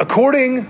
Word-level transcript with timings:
According 0.00 0.66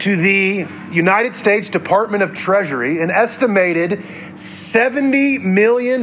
to 0.00 0.14
the 0.14 0.66
United 0.92 1.34
States 1.34 1.70
Department 1.70 2.22
of 2.22 2.34
Treasury, 2.34 3.00
an 3.00 3.10
estimated 3.10 4.00
$70 4.34 5.42
million 5.42 6.02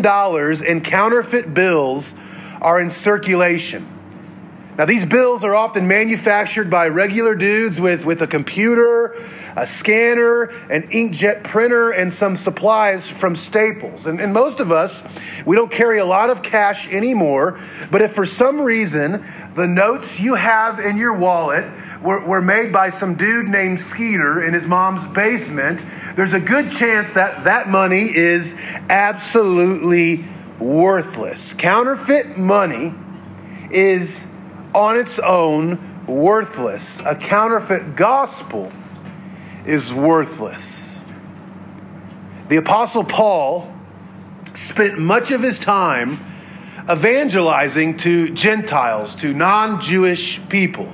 in 0.66 0.82
counterfeit 0.82 1.54
bills 1.54 2.16
are 2.60 2.82
in 2.82 2.90
circulation. 2.90 3.88
Now, 4.80 4.86
these 4.86 5.06
bills 5.06 5.44
are 5.44 5.54
often 5.54 5.88
manufactured 5.88 6.72
by 6.72 6.88
regular 6.88 7.36
dudes 7.36 7.80
with, 7.80 8.04
with 8.04 8.23
a 8.23 8.27
computer, 8.27 9.15
a 9.56 9.66
scanner, 9.66 10.46
an 10.70 10.84
inkjet 10.90 11.44
printer, 11.44 11.92
and 11.92 12.12
some 12.12 12.36
supplies 12.38 13.10
from 13.10 13.36
Staples. 13.36 14.08
And, 14.08 14.20
and 14.20 14.34
most 14.34 14.60
of 14.60 14.72
us, 14.72 15.04
we 15.46 15.56
don't 15.56 15.72
carry 15.72 16.00
a 16.00 16.06
lot 16.06 16.30
of 16.30 16.42
cash 16.42 16.88
anymore, 16.90 17.60
but 17.92 18.02
if 18.02 18.14
for 18.14 18.26
some 18.26 18.60
reason 18.60 19.26
the 19.56 19.68
notes 19.68 20.20
you 20.20 20.36
have 20.36 20.80
in 20.80 20.98
your 20.98 21.14
wallet 21.14 21.66
were, 22.02 22.26
were 22.26 22.42
made 22.42 22.71
by 22.71 22.89
some 22.89 23.16
dude 23.16 23.48
named 23.48 23.80
Skeeter 23.80 24.44
in 24.44 24.54
his 24.54 24.66
mom's 24.66 25.06
basement, 25.14 25.83
there's 26.16 26.33
a 26.33 26.39
good 26.39 26.70
chance 26.70 27.11
that 27.11 27.44
that 27.44 27.70
money 27.70 28.16
is 28.16 28.56
absolutely 28.89 30.25
worthless. 30.60 31.54
Counterfeit 31.54 32.38
money 32.38 32.94
is 33.72 34.28
on 34.73 34.97
its 34.97 35.20
own 35.20 36.06
worthless. 36.08 37.02
A 37.02 37.16
counterfeit 37.16 37.95
gospel 37.95 38.72
is 39.66 39.94
worthless. 39.94 41.06
The 42.50 42.58
Apostle 42.58 43.03
Paul 43.03 43.73
spent 44.53 45.00
much 45.00 45.31
of 45.31 45.42
his 45.42 45.59
time 45.59 46.20
evangelizing 46.89 47.98
to 47.98 48.30
Gentiles, 48.31 49.16
to 49.16 49.34
non 49.34 49.80
Jewish 49.80 50.45
people. 50.50 50.94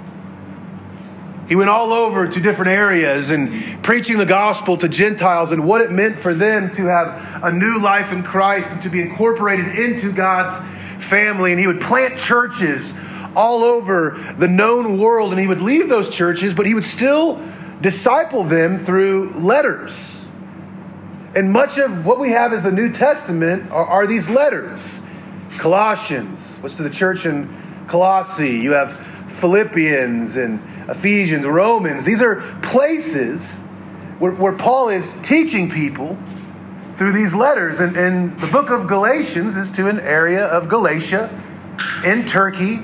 He 1.47 1.55
went 1.55 1.71
all 1.71 1.93
over 1.93 2.27
to 2.27 2.39
different 2.39 2.69
areas 2.69 3.31
and 3.31 3.83
preaching 3.83 4.19
the 4.19 4.25
gospel 4.25 4.77
to 4.77 4.87
Gentiles 4.87 5.51
and 5.51 5.65
what 5.65 5.81
it 5.81 5.91
meant 5.91 6.15
for 6.15 6.35
them 6.35 6.69
to 6.71 6.85
have 6.85 7.43
a 7.43 7.51
new 7.51 7.79
life 7.79 8.13
in 8.13 8.21
Christ 8.21 8.71
and 8.71 8.81
to 8.83 8.89
be 8.89 9.01
incorporated 9.01 9.79
into 9.79 10.11
God's 10.11 10.59
family. 11.03 11.51
And 11.51 11.59
he 11.59 11.65
would 11.65 11.81
plant 11.81 12.19
churches 12.19 12.93
all 13.35 13.63
over 13.63 14.19
the 14.37 14.47
known 14.47 14.99
world 14.99 15.31
and 15.31 15.41
he 15.41 15.47
would 15.47 15.61
leave 15.61 15.89
those 15.89 16.09
churches, 16.09 16.53
but 16.53 16.67
he 16.67 16.75
would 16.75 16.83
still 16.83 17.41
disciple 17.81 18.43
them 18.43 18.77
through 18.77 19.31
letters. 19.31 20.29
And 21.35 21.51
much 21.51 21.77
of 21.77 22.05
what 22.05 22.19
we 22.19 22.31
have 22.31 22.53
as 22.53 22.63
the 22.63 22.71
New 22.71 22.91
Testament 22.91 23.71
are, 23.71 23.85
are 23.85 24.07
these 24.07 24.29
letters. 24.29 25.01
Colossians, 25.57 26.57
what's 26.57 26.77
to 26.77 26.83
the 26.83 26.89
church 26.89 27.25
in 27.25 27.47
Colossae? 27.87 28.57
You 28.57 28.71
have 28.71 28.97
Philippians 29.31 30.37
and 30.37 30.61
Ephesians, 30.89 31.45
Romans. 31.45 32.03
These 32.03 32.21
are 32.21 32.41
places 32.61 33.61
where, 34.19 34.31
where 34.31 34.53
Paul 34.53 34.89
is 34.89 35.15
teaching 35.21 35.69
people 35.69 36.17
through 36.93 37.11
these 37.13 37.33
letters. 37.33 37.79
And, 37.79 37.95
and 37.95 38.39
the 38.41 38.47
book 38.47 38.69
of 38.69 38.87
Galatians 38.87 39.55
is 39.55 39.71
to 39.71 39.87
an 39.87 39.99
area 39.99 40.45
of 40.45 40.67
Galatia 40.67 41.29
in 42.03 42.25
Turkey. 42.25 42.75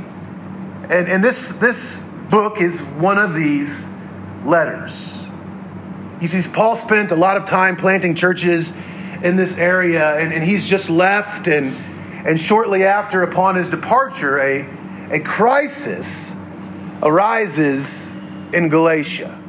And, 0.89 1.09
and 1.09 1.23
this, 1.23 1.55
this 1.55 2.09
book 2.29 2.61
is 2.61 2.81
one 2.81 3.17
of 3.17 3.33
these 3.33 3.89
letters. 4.45 5.29
He 6.19 6.27
sees 6.27 6.47
Paul 6.47 6.75
spent 6.75 7.11
a 7.11 7.15
lot 7.15 7.37
of 7.37 7.45
time 7.45 7.75
planting 7.75 8.15
churches 8.15 8.71
in 9.23 9.35
this 9.35 9.57
area, 9.57 10.15
and, 10.17 10.31
and 10.31 10.43
he's 10.43 10.67
just 10.67 10.89
left. 10.89 11.47
And, 11.47 11.75
and 12.25 12.39
shortly 12.39 12.85
after, 12.85 13.21
upon 13.21 13.55
his 13.55 13.69
departure, 13.69 14.39
a, 14.39 14.65
a 15.11 15.19
crisis 15.19 16.35
arises 17.03 18.15
in 18.53 18.69
Galatia. 18.69 19.41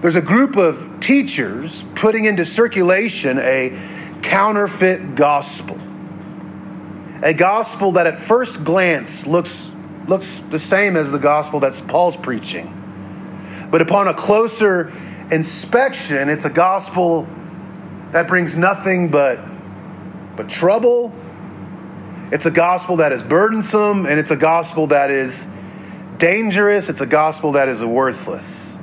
There's 0.00 0.16
a 0.16 0.22
group 0.22 0.56
of 0.56 1.00
teachers 1.00 1.84
putting 1.94 2.24
into 2.24 2.44
circulation 2.44 3.38
a 3.38 3.76
counterfeit 4.22 5.14
gospel. 5.14 5.78
A 7.22 7.32
gospel 7.32 7.92
that 7.92 8.06
at 8.06 8.18
first 8.18 8.62
glance 8.62 9.26
looks, 9.26 9.74
looks 10.06 10.40
the 10.50 10.58
same 10.58 10.96
as 10.96 11.10
the 11.10 11.18
gospel 11.18 11.60
that 11.60 11.82
Paul's 11.88 12.16
preaching. 12.16 12.85
But 13.76 13.82
upon 13.82 14.08
a 14.08 14.14
closer 14.14 14.90
inspection, 15.30 16.30
it's 16.30 16.46
a 16.46 16.48
gospel 16.48 17.28
that 18.12 18.26
brings 18.26 18.56
nothing 18.56 19.10
but, 19.10 19.38
but 20.34 20.48
trouble. 20.48 21.12
It's 22.32 22.46
a 22.46 22.50
gospel 22.50 22.96
that 22.96 23.12
is 23.12 23.22
burdensome, 23.22 24.06
and 24.06 24.18
it's 24.18 24.30
a 24.30 24.36
gospel 24.36 24.86
that 24.86 25.10
is 25.10 25.46
dangerous. 26.16 26.88
It's 26.88 27.02
a 27.02 27.06
gospel 27.06 27.52
that 27.52 27.68
is 27.68 27.84
worthless. 27.84 28.80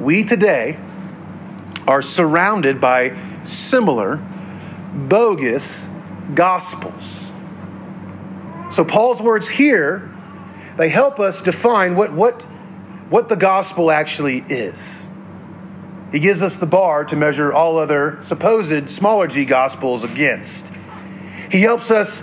We 0.00 0.24
today 0.24 0.80
are 1.86 2.02
surrounded 2.02 2.80
by 2.80 3.16
similar, 3.44 4.16
bogus 4.92 5.88
gospels. 6.34 7.30
So, 8.68 8.84
Paul's 8.84 9.22
words 9.22 9.48
here, 9.48 10.12
they 10.76 10.88
help 10.88 11.20
us 11.20 11.40
define 11.40 11.94
what, 11.94 12.12
what 12.12 12.44
what 13.12 13.28
the 13.28 13.36
gospel 13.36 13.90
actually 13.90 14.38
is. 14.48 15.10
He 16.12 16.18
gives 16.18 16.42
us 16.42 16.56
the 16.56 16.66
bar 16.66 17.04
to 17.04 17.14
measure 17.14 17.52
all 17.52 17.76
other 17.76 18.16
supposed 18.22 18.88
smaller 18.88 19.26
g 19.26 19.44
gospels 19.44 20.02
against. 20.02 20.72
He 21.50 21.60
helps 21.60 21.90
us 21.90 22.22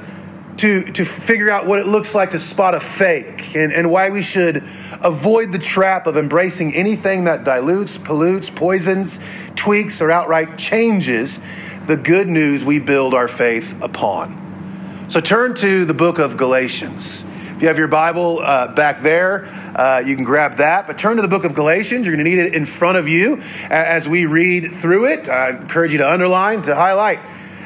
to, 0.58 0.92
to 0.92 1.06
figure 1.06 1.52
out 1.52 1.68
what 1.68 1.78
it 1.78 1.86
looks 1.86 2.16
like 2.16 2.32
to 2.32 2.40
spot 2.40 2.74
a 2.74 2.80
fake 2.80 3.56
and, 3.56 3.72
and 3.72 3.92
why 3.92 4.10
we 4.10 4.24
should 4.24 4.64
avoid 5.04 5.52
the 5.52 5.60
trap 5.60 6.08
of 6.08 6.18
embracing 6.18 6.74
anything 6.74 7.26
that 7.26 7.44
dilutes, 7.44 8.00
pollutes, 8.00 8.50
poisons, 8.50 9.20
tweaks, 9.56 10.02
or 10.02 10.10
outright 10.10 10.58
changes 10.58 11.40
the 11.86 11.98
good 11.98 12.28
news 12.28 12.66
we 12.66 12.80
build 12.80 13.14
our 13.14 13.28
faith 13.28 13.80
upon. 13.84 15.06
So 15.08 15.20
turn 15.20 15.54
to 15.56 15.86
the 15.86 15.94
book 15.94 16.18
of 16.18 16.36
Galatians. 16.36 17.26
If 17.60 17.64
you 17.64 17.68
have 17.68 17.78
your 17.78 17.90
Bible 17.90 18.40
uh, 18.40 18.74
back 18.74 19.02
there, 19.02 19.44
uh, 19.76 20.02
you 20.06 20.16
can 20.16 20.24
grab 20.24 20.60
that. 20.60 20.88
But 20.88 20.98
turn 20.98 21.18
to 21.18 21.22
the 21.22 21.28
book 21.28 21.44
of 21.44 21.54
Galatians. 21.54 22.08
You're 22.08 22.16
going 22.16 22.24
to 22.24 22.32
need 22.32 22.40
it 22.40 22.54
in 22.54 22.66
front 22.66 22.98
of 22.98 23.10
you 23.10 23.42
as 23.70 24.08
we 24.08 24.28
read 24.28 24.72
through 24.72 25.08
it. 25.08 25.28
I 25.28 25.50
encourage 25.50 25.92
you 25.92 25.98
to 25.98 26.10
underline, 26.10 26.62
to 26.62 26.74
highlight. 26.74 27.20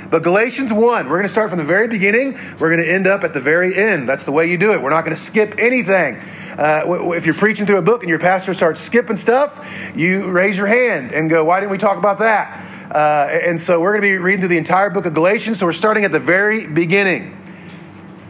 But 0.10 0.24
Galatians 0.24 0.74
1, 0.74 0.82
we're 0.82 1.16
going 1.16 1.28
to 1.28 1.30
start 1.30 1.52
from 1.52 1.60
the 1.60 1.64
very 1.64 1.88
beginning. 1.88 2.40
We're 2.58 2.76
going 2.76 2.82
to 2.82 2.92
end 2.92 3.06
up 3.06 3.24
at 3.24 3.36
the 3.36 3.40
very 3.40 3.76
end. 3.76 4.10
That's 4.10 4.24
the 4.24 4.32
way 4.32 4.50
you 4.50 4.58
do 4.58 4.74
it. 4.74 4.82
We're 4.82 4.90
not 4.90 5.06
going 5.06 5.16
to 5.16 5.22
skip 5.22 5.54
anything. 5.60 6.16
Uh, 6.58 7.12
if 7.14 7.28
you're 7.28 7.36
preaching 7.36 7.68
through 7.68 7.78
a 7.78 7.84
book 7.84 8.02
and 8.02 8.10
your 8.10 8.18
pastor 8.18 8.56
starts 8.56 8.82
skipping 8.82 9.16
stuff, 9.16 9.94
you 9.96 10.32
raise 10.32 10.58
your 10.58 10.66
hand 10.66 11.12
and 11.12 11.30
go, 11.30 11.44
Why 11.44 11.60
didn't 11.60 11.72
we 11.72 11.78
talk 11.78 12.00
about 12.00 12.18
that? 12.18 12.92
Uh, 12.92 13.28
and 13.32 13.62
so 13.62 13.80
we're 13.80 13.92
going 13.92 14.02
to 14.02 14.08
be 14.08 14.18
reading 14.18 14.40
through 14.40 14.50
the 14.50 14.58
entire 14.58 14.90
book 14.90 15.06
of 15.06 15.14
Galatians. 15.14 15.60
So 15.60 15.68
we're 15.68 15.72
starting 15.72 16.04
at 16.04 16.12
the 16.12 16.20
very 16.20 16.66
beginning. 16.66 17.38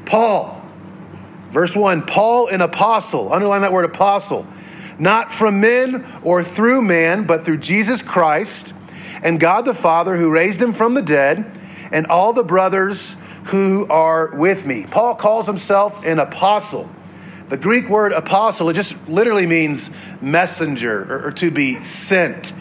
Paul, 0.06 0.63
Verse 1.54 1.76
1 1.76 2.08
Paul, 2.08 2.48
an 2.48 2.62
apostle, 2.62 3.32
underline 3.32 3.62
that 3.62 3.72
word 3.72 3.86
apostle, 3.86 4.46
not 5.00 5.32
from 5.32 5.62
men 5.62 6.06
or 6.24 6.44
through 6.44 6.82
man, 6.82 7.26
but 7.26 7.46
through 7.46 7.58
Jesus 7.58 8.02
Christ 8.02 8.74
and 9.24 9.40
God 9.40 9.66
the 9.66 9.74
Father 9.74 10.18
who 10.18 10.30
raised 10.30 10.62
him 10.62 10.74
from 10.74 10.94
the 10.94 11.02
dead, 11.02 11.60
and 11.92 12.08
all 12.08 12.34
the 12.34 12.44
brothers 12.44 13.16
who 13.46 13.88
are 13.88 14.36
with 14.36 14.66
me. 14.66 14.86
Paul 14.90 15.16
calls 15.16 15.48
himself 15.48 16.04
an 16.04 16.20
apostle. 16.20 16.90
The 17.50 17.58
Greek 17.58 17.90
word 17.90 18.14
apostle, 18.14 18.70
it 18.70 18.74
just 18.74 19.08
literally 19.08 19.46
means 19.46 19.92
messenger 20.22 21.04
or, 21.04 21.28
or 21.28 21.32
to 21.34 21.52
be 21.52 21.80
sent. 21.80 22.54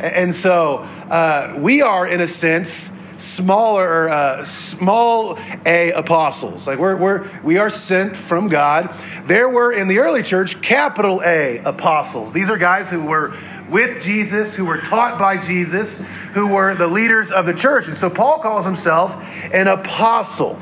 And 0.00 0.34
so 0.34 0.78
uh, 0.78 1.56
we 1.58 1.82
are, 1.82 2.06
in 2.06 2.20
a 2.20 2.26
sense, 2.26 2.90
smaller, 3.20 4.08
uh, 4.08 4.44
small 4.44 5.38
a 5.66 5.92
apostles. 5.92 6.66
Like 6.66 6.78
we're, 6.78 6.96
we're, 6.96 7.30
we 7.42 7.58
are 7.58 7.70
sent 7.70 8.16
from 8.16 8.48
God. 8.48 8.94
There 9.26 9.48
were 9.48 9.72
in 9.72 9.88
the 9.88 9.98
early 9.98 10.22
church 10.22 10.60
capital 10.60 11.22
A 11.24 11.58
apostles. 11.58 12.32
These 12.32 12.50
are 12.50 12.56
guys 12.56 12.90
who 12.90 13.02
were 13.02 13.36
with 13.68 14.02
Jesus, 14.02 14.54
who 14.54 14.64
were 14.64 14.78
taught 14.78 15.18
by 15.18 15.36
Jesus, 15.36 16.00
who 16.32 16.48
were 16.48 16.74
the 16.74 16.86
leaders 16.86 17.30
of 17.30 17.46
the 17.46 17.54
church. 17.54 17.86
And 17.86 17.96
so 17.96 18.10
Paul 18.10 18.40
calls 18.40 18.64
himself 18.64 19.16
an 19.52 19.68
apostle. 19.68 20.60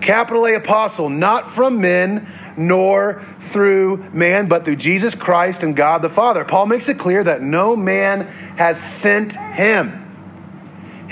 Capital 0.00 0.46
A 0.46 0.54
apostle, 0.54 1.08
not 1.08 1.48
from 1.48 1.80
men 1.80 2.26
nor 2.56 3.24
through 3.38 3.98
man, 4.12 4.48
but 4.48 4.64
through 4.64 4.76
Jesus 4.76 5.14
Christ 5.14 5.62
and 5.62 5.76
God 5.76 6.02
the 6.02 6.10
Father. 6.10 6.44
Paul 6.44 6.66
makes 6.66 6.88
it 6.88 6.98
clear 6.98 7.22
that 7.22 7.40
no 7.40 7.76
man 7.76 8.26
has 8.56 8.82
sent 8.82 9.36
him. 9.36 10.01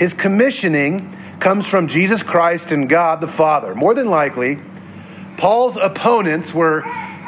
His 0.01 0.15
commissioning 0.15 1.15
comes 1.39 1.67
from 1.67 1.85
Jesus 1.85 2.23
Christ 2.23 2.71
and 2.71 2.89
God 2.89 3.21
the 3.21 3.27
Father. 3.27 3.75
More 3.75 3.93
than 3.93 4.09
likely, 4.09 4.57
Paul's 5.37 5.77
opponents 5.77 6.55
were 6.55 6.81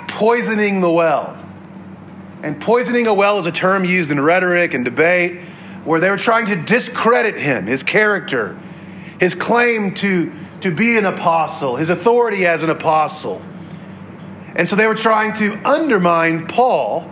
poisoning 0.07 0.81
the 0.81 0.89
well. 0.89 1.37
And 2.41 2.59
poisoning 2.59 3.05
a 3.05 3.13
well 3.13 3.37
is 3.37 3.45
a 3.45 3.51
term 3.51 3.85
used 3.85 4.09
in 4.09 4.19
rhetoric 4.19 4.73
and 4.73 4.83
debate 4.83 5.39
where 5.83 5.99
they 5.99 6.09
were 6.09 6.17
trying 6.17 6.47
to 6.47 6.55
discredit 6.55 7.37
him, 7.37 7.67
his 7.67 7.83
character, 7.83 8.59
his 9.19 9.35
claim 9.35 9.93
to, 9.93 10.33
to 10.61 10.73
be 10.73 10.97
an 10.97 11.05
apostle, 11.05 11.75
his 11.75 11.91
authority 11.91 12.47
as 12.47 12.63
an 12.63 12.71
apostle. 12.71 13.39
And 14.55 14.67
so 14.67 14.75
they 14.75 14.87
were 14.87 14.95
trying 14.95 15.33
to 15.33 15.61
undermine 15.63 16.47
Paul 16.47 17.07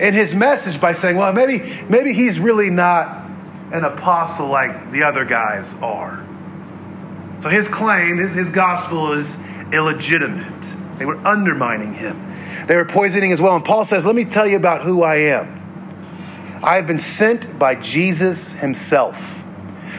and 0.00 0.16
his 0.16 0.34
message 0.34 0.80
by 0.80 0.94
saying, 0.94 1.16
well, 1.16 1.32
maybe, 1.32 1.84
maybe 1.88 2.12
he's 2.12 2.40
really 2.40 2.70
not 2.70 3.25
an 3.72 3.84
apostle 3.84 4.48
like 4.48 4.92
the 4.92 5.02
other 5.02 5.24
guys 5.24 5.74
are. 5.82 6.24
So 7.38 7.48
his 7.48 7.68
claim, 7.68 8.18
his, 8.18 8.34
his 8.34 8.50
gospel 8.50 9.12
is 9.12 9.34
illegitimate. 9.72 10.98
They 10.98 11.04
were 11.04 11.18
undermining 11.26 11.92
him. 11.92 12.22
They 12.66 12.76
were 12.76 12.84
poisoning 12.84 13.32
as 13.32 13.40
well. 13.40 13.54
And 13.56 13.64
Paul 13.64 13.84
says, 13.84 14.06
Let 14.06 14.14
me 14.14 14.24
tell 14.24 14.46
you 14.46 14.56
about 14.56 14.82
who 14.82 15.02
I 15.02 15.16
am. 15.16 15.52
I 16.62 16.76
have 16.76 16.86
been 16.86 16.98
sent 16.98 17.58
by 17.58 17.74
Jesus 17.74 18.54
himself. 18.54 19.45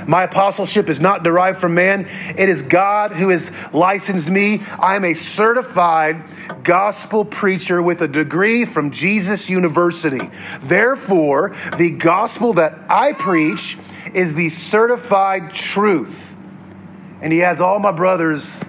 My 0.08 0.24
apostleship 0.24 0.90
is 0.90 1.00
not 1.00 1.24
derived 1.24 1.60
from 1.60 1.74
man. 1.74 2.08
It 2.38 2.50
is 2.50 2.62
God 2.62 3.12
who 3.12 3.30
has 3.30 3.52
licensed 3.74 4.30
me. 4.30 4.62
I 4.80 4.96
am 4.96 5.06
a 5.06 5.14
certified 5.14 6.24
gospel 6.64 7.26
preacher 7.26 7.82
with 7.82 8.02
a 8.02 8.08
degree 8.08 8.66
from 8.66 8.92
Jesus 8.92 9.50
University. 9.50 10.30
Therefore, 10.60 11.56
the 11.78 11.92
gospel 11.92 12.54
that 12.54 12.78
I 12.90 13.14
preach 13.14 13.78
is 14.14 14.34
the 14.34 14.50
certified 14.50 15.52
truth. 15.52 16.38
And 17.22 17.34
he 17.34 17.44
adds, 17.44 17.62
All 17.62 17.80
my 17.80 17.92
brothers 17.92 18.64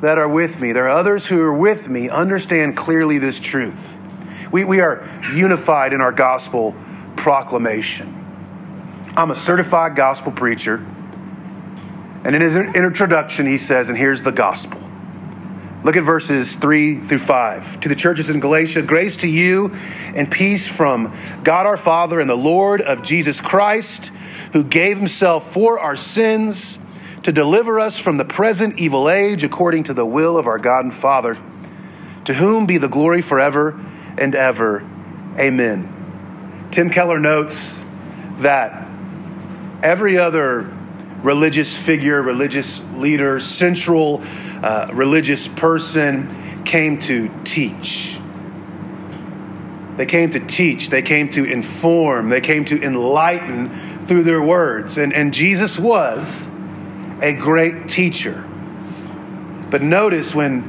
that 0.00 0.18
are 0.18 0.28
with 0.28 0.60
me, 0.60 0.72
there 0.72 0.84
are 0.86 0.96
others 0.96 1.26
who 1.26 1.40
are 1.40 1.54
with 1.54 1.88
me, 1.88 2.08
understand 2.08 2.76
clearly 2.76 3.18
this 3.18 3.38
truth. 3.40 3.98
We, 4.50 4.64
we 4.64 4.80
are 4.80 5.08
unified 5.34 5.92
in 5.92 6.00
our 6.00 6.12
gospel 6.12 6.74
proclamation. 7.16 8.21
I'm 9.14 9.30
a 9.30 9.34
certified 9.34 9.94
gospel 9.94 10.32
preacher. 10.32 10.76
And 12.24 12.34
in 12.34 12.40
his 12.40 12.56
introduction, 12.56 13.46
he 13.46 13.58
says, 13.58 13.88
and 13.88 13.98
here's 13.98 14.22
the 14.22 14.32
gospel. 14.32 14.80
Look 15.84 15.96
at 15.96 16.04
verses 16.04 16.56
3 16.56 17.00
through 17.00 17.18
5. 17.18 17.80
To 17.80 17.88
the 17.88 17.96
churches 17.96 18.30
in 18.30 18.38
Galatia, 18.38 18.82
grace 18.82 19.18
to 19.18 19.28
you 19.28 19.74
and 20.14 20.30
peace 20.30 20.68
from 20.68 21.12
God 21.42 21.66
our 21.66 21.76
Father 21.76 22.20
and 22.20 22.30
the 22.30 22.36
Lord 22.36 22.80
of 22.80 23.02
Jesus 23.02 23.40
Christ, 23.40 24.12
who 24.52 24.62
gave 24.62 24.96
himself 24.96 25.52
for 25.52 25.80
our 25.80 25.96
sins 25.96 26.78
to 27.24 27.32
deliver 27.32 27.80
us 27.80 27.98
from 27.98 28.16
the 28.16 28.24
present 28.24 28.78
evil 28.78 29.10
age 29.10 29.44
according 29.44 29.84
to 29.84 29.94
the 29.94 30.06
will 30.06 30.38
of 30.38 30.46
our 30.46 30.58
God 30.58 30.84
and 30.84 30.94
Father, 30.94 31.36
to 32.24 32.34
whom 32.34 32.66
be 32.66 32.78
the 32.78 32.88
glory 32.88 33.20
forever 33.20 33.78
and 34.16 34.36
ever. 34.36 34.88
Amen. 35.38 36.68
Tim 36.70 36.90
Keller 36.90 37.18
notes 37.18 37.84
that 38.38 38.81
every 39.82 40.18
other 40.18 40.62
religious 41.22 41.76
figure, 41.76 42.22
religious 42.22 42.82
leader, 42.94 43.40
central 43.40 44.22
uh, 44.62 44.90
religious 44.92 45.48
person 45.48 46.64
came 46.64 46.98
to 46.98 47.28
teach. 47.44 48.18
They 49.96 50.06
came 50.06 50.30
to 50.30 50.40
teach, 50.40 50.90
they 50.90 51.02
came 51.02 51.28
to 51.30 51.44
inform, 51.44 52.28
they 52.28 52.40
came 52.40 52.64
to 52.66 52.82
enlighten 52.82 53.70
through 54.06 54.22
their 54.22 54.42
words. 54.42 54.98
And, 54.98 55.12
and 55.12 55.34
Jesus 55.34 55.78
was 55.78 56.48
a 57.20 57.32
great 57.32 57.88
teacher. 57.88 58.48
But 59.70 59.82
notice 59.82 60.34
when, 60.34 60.62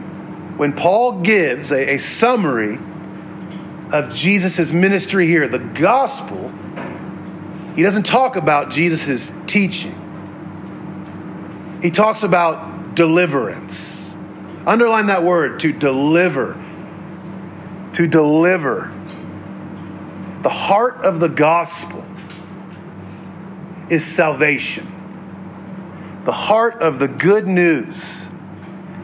when 0.57 0.73
Paul 0.73 1.21
gives 1.21 1.71
a, 1.71 1.95
a 1.95 1.97
summary 1.97 2.79
of 3.91 4.13
Jesus' 4.13 4.73
ministry 4.73 5.27
here, 5.27 5.47
the 5.47 5.59
gospel 5.59 6.53
he 7.75 7.83
doesn't 7.83 8.05
talk 8.05 8.35
about 8.35 8.71
Jesus' 8.71 9.31
teaching, 9.47 9.99
he 11.81 11.91
talks 11.91 12.23
about 12.23 12.95
deliverance. 12.95 14.15
Underline 14.65 15.07
that 15.07 15.23
word 15.23 15.59
to 15.61 15.73
deliver. 15.73 16.53
To 17.93 18.07
deliver. 18.07 18.93
The 20.41 20.49
heart 20.49 21.03
of 21.03 21.19
the 21.19 21.27
gospel 21.27 22.03
is 23.89 24.05
salvation. 24.05 24.87
The 26.21 26.31
heart 26.31 26.81
of 26.81 26.99
the 26.99 27.07
good 27.07 27.47
news 27.47 28.29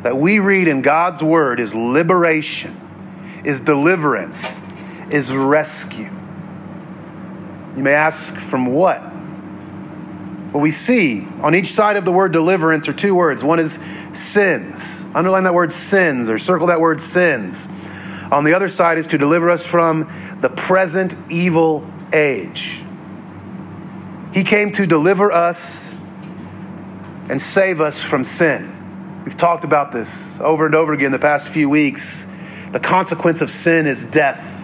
that 0.04 0.18
we 0.18 0.40
read 0.40 0.70
in 0.70 0.82
God's 0.82 1.22
word 1.22 1.60
is 1.60 1.76
liberation, 1.76 2.80
is 3.44 3.60
deliverance, 3.60 4.62
is 5.12 5.34
rescue. 5.34 6.10
You 7.76 7.84
may 7.84 7.94
ask, 7.94 8.36
from 8.36 8.66
what? 8.66 9.02
Well, 10.52 10.62
we 10.62 10.72
see 10.72 11.28
on 11.42 11.54
each 11.54 11.68
side 11.68 11.96
of 11.96 12.06
the 12.06 12.12
word 12.12 12.32
deliverance 12.32 12.90
are 12.90 12.94
two 12.94 13.14
words. 13.14 13.44
One 13.44 13.60
is 13.60 13.80
sins. 14.14 15.08
Underline 15.14 15.44
that 15.44 15.54
word 15.54 15.72
sins 15.72 16.30
or 16.30 16.40
circle 16.40 16.68
that 16.68 16.80
word 16.80 17.00
sins. 17.00 17.70
On 18.32 18.44
the 18.44 18.54
other 18.54 18.68
side 18.68 18.98
is 18.98 19.08
to 19.08 19.18
deliver 19.18 19.50
us 19.50 19.66
from 19.66 20.12
the 20.42 20.50
present 20.50 21.16
evil 21.30 21.88
age. 22.14 22.84
He 24.34 24.44
came 24.44 24.72
to 24.72 24.88
deliver 24.88 25.32
us 25.32 25.96
and 27.30 27.40
save 27.40 27.80
us 27.80 28.04
from 28.04 28.24
sin. 28.24 28.76
We've 29.24 29.38
talked 29.38 29.64
about 29.64 29.92
this 29.92 30.40
over 30.40 30.66
and 30.66 30.74
over 30.74 30.94
again 30.94 31.12
the 31.12 31.20
past 31.20 31.48
few 31.48 31.70
weeks. 31.70 32.28
The 32.72 32.80
consequence 32.80 33.42
of 33.42 33.50
sin 33.50 33.86
is 33.86 34.06
death. 34.06 34.59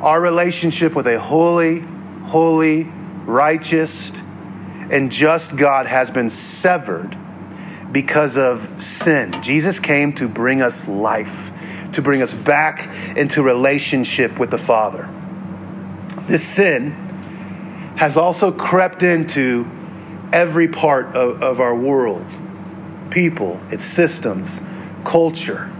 Our 0.00 0.20
relationship 0.20 0.94
with 0.94 1.06
a 1.06 1.18
holy, 1.18 1.80
holy, 2.24 2.84
righteous, 3.24 4.12
and 4.90 5.12
just 5.12 5.56
God 5.56 5.86
has 5.86 6.10
been 6.10 6.30
severed 6.30 7.16
because 7.92 8.38
of 8.38 8.80
sin. 8.80 9.42
Jesus 9.42 9.78
came 9.78 10.12
to 10.14 10.28
bring 10.28 10.62
us 10.62 10.88
life, 10.88 11.52
to 11.92 12.02
bring 12.02 12.22
us 12.22 12.32
back 12.32 12.88
into 13.16 13.42
relationship 13.42 14.38
with 14.38 14.50
the 14.50 14.58
Father. 14.58 15.08
This 16.26 16.46
sin 16.46 16.92
has 17.96 18.16
also 18.16 18.52
crept 18.52 19.02
into 19.02 19.70
every 20.32 20.68
part 20.68 21.14
of, 21.14 21.42
of 21.42 21.60
our 21.60 21.74
world 21.74 22.24
people, 23.10 23.60
its 23.70 23.84
systems, 23.84 24.60
culture. 25.04 25.70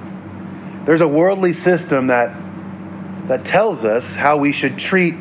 There's 0.84 1.00
a 1.00 1.08
worldly 1.08 1.52
system 1.52 2.08
that 2.08 2.34
that 3.30 3.44
tells 3.44 3.84
us 3.84 4.16
how 4.16 4.38
we 4.38 4.50
should 4.50 4.76
treat 4.76 5.14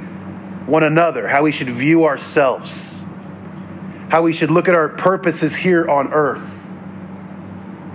one 0.66 0.82
another, 0.82 1.28
how 1.28 1.44
we 1.44 1.52
should 1.52 1.70
view 1.70 2.06
ourselves, 2.06 3.06
how 4.10 4.24
we 4.24 4.34
should 4.34 4.50
look 4.50 4.68
at 4.68 4.74
our 4.74 4.90
purposes 4.90 5.56
here 5.56 5.88
on 5.88 6.12
earth. 6.12 6.68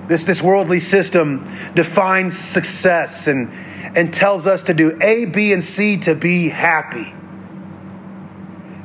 This, 0.06 0.22
this 0.22 0.40
worldly 0.40 0.78
system 0.78 1.44
defines 1.74 2.38
success 2.38 3.26
and, 3.26 3.50
and 3.96 4.14
tells 4.14 4.46
us 4.46 4.62
to 4.64 4.74
do 4.74 4.96
A, 5.02 5.24
B, 5.24 5.52
and 5.52 5.64
C 5.64 5.96
to 5.96 6.14
be 6.14 6.48
happy. 6.48 7.12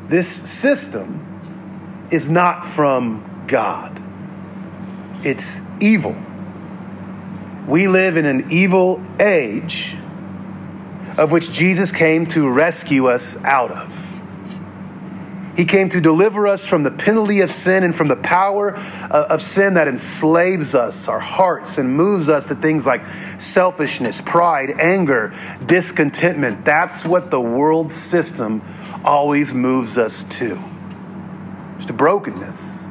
This 0.08 0.27
system 0.27 2.08
is 2.12 2.27
not 2.27 2.65
from 2.65 3.46
God, 3.46 4.01
it's 5.24 5.62
evil. 5.80 6.15
We 7.68 7.88
live 7.88 8.18
in 8.18 8.25
an 8.25 8.48
evil 8.50 9.00
age 9.20 9.96
of 11.18 11.32
which 11.32 11.51
Jesus 11.51 11.92
came 11.92 12.25
to 12.28 12.50
rescue 12.50 13.08
us 13.08 13.38
out 13.44 13.72
of. 13.72 14.10
He 15.60 15.66
came 15.66 15.89
to 15.89 16.00
deliver 16.00 16.48
us 16.48 16.66
from 16.66 16.84
the 16.84 16.92
penalty 16.92 17.42
of 17.42 17.51
sin 17.51 17.84
and 17.84 17.94
from 17.94 18.08
the 18.08 18.16
power 18.16 18.78
uh, 18.78 19.28
of 19.30 19.42
sin 19.42 19.74
that 19.74 19.89
enslaves 19.89 20.74
us, 20.74 21.10
our 21.10 21.20
hearts, 21.20 21.78
and 21.78 21.94
moves 21.94 22.30
us 22.30 22.48
to 22.48 22.56
things 22.56 22.88
like 22.88 23.01
selfishness, 23.38 24.22
pride, 24.22 24.80
anger, 24.80 25.34
discontentment. 25.66 26.63
That's 26.63 27.04
what 27.04 27.30
the 27.30 27.42
world 27.42 27.92
system 27.92 28.62
always 29.04 29.54
moves 29.54 29.98
us 29.98 30.24
to. 30.24 30.58
Just 31.75 31.89
a 31.89 31.94
brokenness 31.94 32.89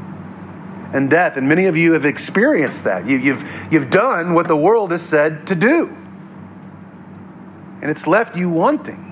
and 0.93 1.09
death. 1.09 1.39
And 1.39 1.49
many 1.49 1.67
of 1.67 1.77
you 1.79 1.95
have 1.95 2.05
experienced 2.05 2.85
that. 2.85 3.07
You, 3.07 3.19
have 3.33 3.73
you've 3.73 3.89
done 3.89 4.35
what 4.35 4.47
the 4.47 4.57
world 4.57 4.91
has 4.91 5.01
said 5.01 5.47
to 5.47 5.55
do 5.55 5.97
and 7.81 7.91
it's 7.91 8.07
left 8.07 8.37
you 8.37 8.51
wanting. 8.51 9.05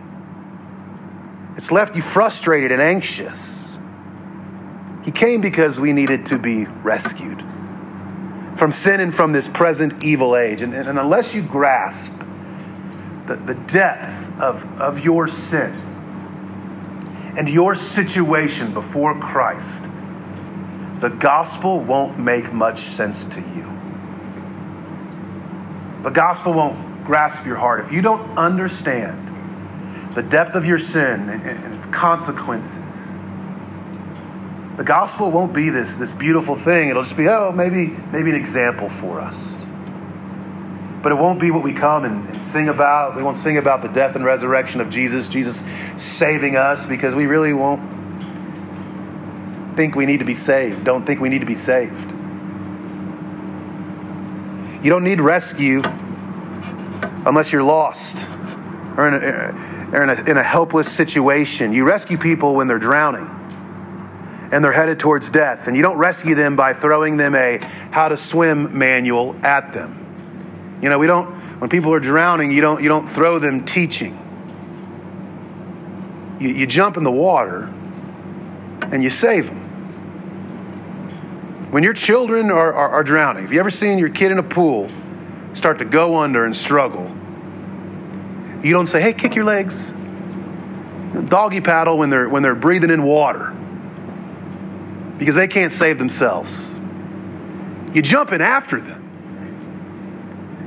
It's 1.57 1.73
left 1.73 1.97
you 1.97 2.03
frustrated 2.03 2.73
and 2.73 2.83
anxious. 2.83 3.79
He 5.05 5.11
came 5.11 5.41
because 5.41 5.81
we 5.81 5.93
needed 5.93 6.27
to 6.27 6.39
be 6.39 6.67
rescued 6.67 7.43
from 8.57 8.73
sin 8.73 9.01
and 9.01 9.15
from 9.15 9.33
this 9.33 9.49
present 9.49 10.03
evil 10.03 10.37
age. 10.37 10.63
And, 10.63 10.75
and 10.75 10.99
unless 10.99 11.35
you 11.35 11.43
grasp 11.43 12.13
the, 13.27 13.37
the 13.37 13.55
depth 13.55 14.31
of, 14.41 14.65
of 14.81 15.01
your 15.01 15.29
sin 15.29 15.73
and 17.37 17.49
your 17.49 17.75
situation 17.75 18.73
before 18.73 19.19
Christ, 19.21 19.91
the 20.97 21.11
gospel 21.11 21.81
won't 21.81 22.19
make 22.19 22.53
much 22.53 22.79
sense 22.79 23.25
to 23.27 23.41
you. 23.41 23.65
The 26.03 26.11
gospel 26.11 26.55
won't 26.55 26.86
grasp 27.07 27.47
your 27.47 27.57
heart, 27.57 27.81
if 27.81 27.93
you 27.93 28.03
don't 28.03 28.37
understand 28.37 29.23
the 30.15 30.23
depth 30.23 30.55
of 30.55 30.67
your 30.67 30.79
sin 30.79 31.29
and, 31.29 31.75
its 31.75 31.87
consequences, 31.87 33.17
the 34.77 34.85
gospel 34.85 35.31
won't 35.31 35.55
be 35.55 35.71
this, 35.71 35.95
this 35.95 36.13
beautiful 36.13 36.55
thing. 36.55 36.91
It'll 36.91 37.03
just 37.03 37.17
be, 37.17 37.29
oh, 37.29 37.53
maybe, 37.53 37.87
maybe 38.13 38.31
an 38.31 38.37
example 38.37 38.89
for 38.89 39.21
us. 39.21 39.67
but 41.03 41.13
it 41.13 41.15
won't 41.15 41.41
be 41.41 41.53
what 41.53 41.63
we 41.63 41.73
come 41.73 42.05
and, 42.05 42.29
and 42.31 42.43
sing 42.43 42.69
about. 42.69 43.15
We 43.15 43.23
won't 43.23 43.37
sing 43.37 43.59
about 43.59 43.81
the 43.81 43.89
death 43.89 44.17
and 44.17 44.25
resurrection 44.25 44.81
of 44.81 44.91
Jesus, 44.91 45.29
Jesus 45.29 45.63
saving 45.97 46.57
us, 46.57 46.85
because 46.85 47.15
we 47.15 47.27
really 47.27 47.53
won't 47.53 47.81
think 49.77 49.95
we 49.95 50.07
need 50.07 50.19
to 50.19 50.27
be 50.27 50.35
saved, 50.35 50.83
don't 50.83 51.07
think 51.07 51.21
we 51.21 51.29
need 51.29 51.41
to 51.41 51.47
be 51.47 51.55
saved. 51.55 52.11
You 54.83 54.91
don't 54.91 55.05
need 55.05 55.21
rescue 55.21 55.83
unless 57.27 57.53
you're 57.53 57.63
lost 57.63 58.31
or 58.97 59.09
in 59.09 59.15
a, 59.15 59.91
or 59.93 60.03
in 60.05 60.11
a, 60.11 60.31
in 60.31 60.37
a 60.39 60.43
helpless 60.43 60.91
situation. 60.91 61.73
You 61.73 61.85
rescue 61.85 62.17
people 62.17 62.55
when 62.55 62.69
they're 62.69 62.79
drowning 62.79 63.29
and 64.53 64.65
they're 64.65 64.73
headed 64.73 64.99
towards 64.99 65.29
death. 65.29 65.67
And 65.67 65.77
you 65.77 65.83
don't 65.83 65.99
rescue 65.99 66.37
them 66.37 66.57
by 66.57 66.73
throwing 66.73 67.17
them 67.17 67.35
a 67.35 67.59
how 67.91 68.09
to 68.09 68.17
swim 68.17 68.79
manual 68.79 69.37
at 69.43 69.73
them. 69.73 70.79
You 70.81 70.89
know, 70.89 70.99
we 70.99 71.07
don't, 71.07 71.27
when 71.61 71.69
people 71.69 71.93
are 71.93 72.01
drowning, 72.01 72.53
you 72.53 72.61
don't, 72.61 72.83
you 72.83 72.89
don't 72.89 73.09
throw 73.09 73.39
them 73.39 73.65
teaching. 73.65 74.23
You, 76.41 76.51
you 76.51 76.67
jump 76.67 76.97
in 76.97 77.03
the 77.03 77.11
water 77.11 77.73
and 78.83 79.03
you 79.03 79.11
save 79.11 79.47
them. 79.47 79.65
When 81.73 81.83
your 81.83 81.95
children 81.95 82.51
are, 82.51 82.73
are, 82.73 82.91
are 82.91 83.03
drowning, 83.03 83.43
have 83.43 83.53
you 83.53 83.59
ever 83.59 83.71
seen 83.71 83.99
your 83.99 84.11
kid 84.11 84.31
in 84.31 84.39
a 84.39 84.43
pool 84.43 84.91
start 85.57 85.79
to 85.79 85.85
go 85.85 86.17
under 86.17 86.45
and 86.45 86.57
struggle? 86.57 87.07
You 88.63 88.73
don't 88.73 88.87
say, 88.87 89.01
hey, 89.01 89.13
kick 89.13 89.35
your 89.35 89.45
legs. 89.45 89.93
Doggy 91.29 91.61
paddle 91.61 91.99
when 91.99 92.11
they're, 92.11 92.29
when 92.29 92.43
they're 92.43 92.55
breathing 92.55 92.91
in 92.91 93.03
water 93.03 93.55
because 95.19 95.35
they 95.35 95.49
can't 95.49 95.73
save 95.73 95.99
themselves. 95.99 96.81
You 97.95 98.03
jump 98.03 98.33
in 98.33 98.41
after 98.41 98.81
them. 98.81 99.03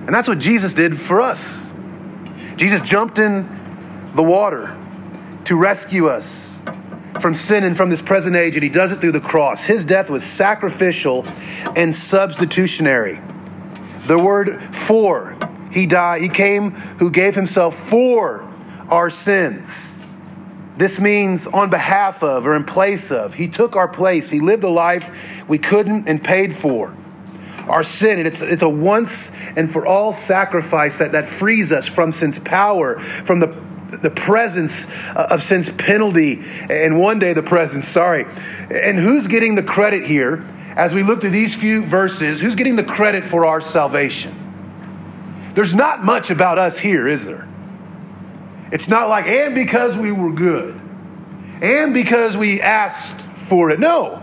And 0.08 0.16
that's 0.16 0.28
what 0.28 0.40
Jesus 0.40 0.74
did 0.74 1.00
for 1.00 1.22
us. 1.22 1.72
Jesus 2.56 2.82
jumped 2.82 3.20
in 3.20 3.48
the 4.16 4.24
water 4.24 4.76
to 5.46 5.56
rescue 5.56 6.08
us 6.08 6.62
from 7.20 7.36
sin 7.36 7.64
and 7.64 7.78
from 7.78 7.90
this 7.90 8.02
present 8.02 8.36
age, 8.36 8.56
and 8.56 8.64
he 8.64 8.70
does 8.70 8.92
it 8.92 9.02
through 9.02 9.12
the 9.12 9.22
cross. 9.22 9.64
His 9.64 9.84
death 9.84 10.10
was 10.10 10.24
sacrificial 10.24 11.26
and 11.76 11.94
substitutionary. 11.94 13.22
The 14.10 14.18
word 14.18 14.76
for, 14.76 15.38
he 15.72 15.86
died, 15.86 16.24
he 16.24 16.30
came 16.30 16.72
who 16.72 17.12
gave 17.12 17.36
himself 17.36 17.78
for 17.78 18.42
our 18.90 19.08
sins. 19.12 20.00
This 20.78 21.00
means 21.00 21.46
on 21.46 21.70
behalf 21.70 22.24
of 22.24 22.48
or 22.48 22.56
in 22.56 22.64
place 22.64 23.12
of. 23.12 23.36
He 23.36 23.48
took 23.48 23.76
our 23.76 23.88
place. 23.88 24.32
He 24.32 24.40
lived 24.40 24.64
a 24.64 24.70
life 24.70 25.46
we 25.48 25.60
couldn't 25.60 26.10
and 26.10 26.24
paid 26.24 26.56
for. 26.56 26.98
Our 27.68 27.84
sin, 27.84 28.18
and 28.18 28.28
it's, 28.28 28.42
it's 28.42 28.64
a 28.64 28.70
once 28.70 29.30
and 29.56 29.72
for 29.72 29.86
all 29.86 30.12
sacrifice 30.12 30.98
that, 30.98 31.12
that 31.12 31.28
frees 31.28 31.72
us 31.72 31.88
from 31.88 32.12
sin's 32.12 32.40
power, 32.40 32.98
from 33.00 33.40
the 33.40 33.70
the 34.02 34.12
presence 34.12 34.88
uh, 35.16 35.28
of 35.32 35.42
sin's 35.42 35.72
penalty, 35.72 36.44
and 36.70 37.00
one 37.00 37.18
day 37.18 37.34
the 37.34 37.42
presence, 37.42 37.88
sorry. 37.88 38.26
And 38.70 39.00
who's 39.00 39.28
getting 39.28 39.56
the 39.56 39.64
credit 39.64 40.06
here 40.06 40.46
as 40.80 40.96
we 40.96 41.04
look 41.04 41.20
through 41.20 41.32
these 41.32 41.54
few 41.54 41.84
verses? 41.84 42.40
Who's 42.40 42.56
getting 42.56 42.78
the 42.78 42.86
credit 42.86 43.26
for 43.26 43.46
our 43.46 43.60
salvation? 43.60 44.34
There's 45.54 45.74
not 45.74 46.06
much 46.06 46.32
about 46.32 46.58
us 46.58 46.80
here, 46.80 47.06
is 47.06 47.26
there? 47.26 47.50
It's 48.72 48.88
not 48.88 49.10
like, 49.10 49.26
and 49.26 49.54
because 49.54 49.98
we 49.98 50.14
were 50.14 50.32
good, 50.32 50.80
and 51.62 51.94
because 51.94 52.38
we 52.38 52.62
asked 52.62 53.20
for 53.36 53.72
it. 53.72 53.80
No. 53.82 54.19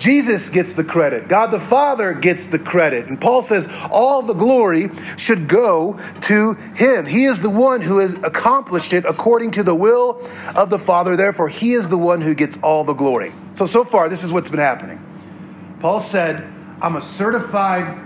Jesus 0.00 0.48
gets 0.48 0.72
the 0.72 0.82
credit. 0.82 1.28
God 1.28 1.48
the 1.50 1.60
Father 1.60 2.14
gets 2.14 2.46
the 2.46 2.58
credit. 2.58 3.06
And 3.08 3.20
Paul 3.20 3.42
says 3.42 3.68
all 3.90 4.22
the 4.22 4.32
glory 4.32 4.88
should 5.18 5.46
go 5.46 6.00
to 6.22 6.54
him. 6.54 7.04
He 7.04 7.26
is 7.26 7.40
the 7.40 7.50
one 7.50 7.82
who 7.82 7.98
has 7.98 8.14
accomplished 8.14 8.94
it 8.94 9.04
according 9.04 9.50
to 9.52 9.62
the 9.62 9.74
will 9.74 10.26
of 10.56 10.70
the 10.70 10.78
Father. 10.78 11.16
Therefore, 11.16 11.48
he 11.48 11.74
is 11.74 11.86
the 11.86 11.98
one 11.98 12.22
who 12.22 12.34
gets 12.34 12.58
all 12.62 12.82
the 12.82 12.94
glory. 12.94 13.32
So, 13.52 13.66
so 13.66 13.84
far, 13.84 14.08
this 14.08 14.24
is 14.24 14.32
what's 14.32 14.48
been 14.48 14.58
happening. 14.58 14.98
Paul 15.80 16.00
said, 16.00 16.50
I'm 16.80 16.96
a 16.96 17.02
certified 17.02 18.00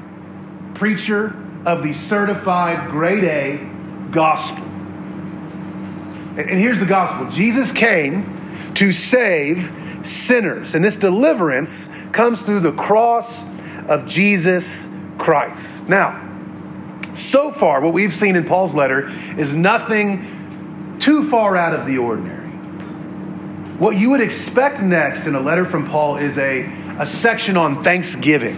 preacher 0.74 1.40
of 1.64 1.84
the 1.84 1.94
certified 1.94 2.90
grade 2.90 3.24
A 3.24 4.10
gospel. 4.10 4.64
And 6.36 6.58
here's 6.58 6.80
the 6.80 6.86
gospel 6.86 7.30
Jesus 7.30 7.70
came 7.70 8.34
to 8.74 8.90
save 8.90 9.70
sinners. 10.04 10.74
And 10.74 10.84
this 10.84 10.96
deliverance 10.96 11.88
comes 12.12 12.40
through 12.40 12.60
the 12.60 12.72
cross 12.72 13.44
of 13.88 14.06
Jesus 14.06 14.88
Christ. 15.18 15.88
Now, 15.88 16.20
so 17.14 17.50
far, 17.50 17.80
what 17.80 17.92
we've 17.92 18.14
seen 18.14 18.36
in 18.36 18.44
Paul's 18.44 18.74
letter 18.74 19.08
is 19.38 19.54
nothing 19.54 20.98
too 21.00 21.28
far 21.28 21.56
out 21.56 21.72
of 21.72 21.86
the 21.86 21.98
ordinary. 21.98 22.48
What 23.78 23.96
you 23.96 24.10
would 24.10 24.20
expect 24.20 24.80
next 24.80 25.26
in 25.26 25.34
a 25.34 25.40
letter 25.40 25.64
from 25.64 25.88
Paul 25.88 26.16
is 26.16 26.38
a, 26.38 26.62
a 26.98 27.06
section 27.06 27.56
on 27.56 27.82
thanksgiving. 27.82 28.56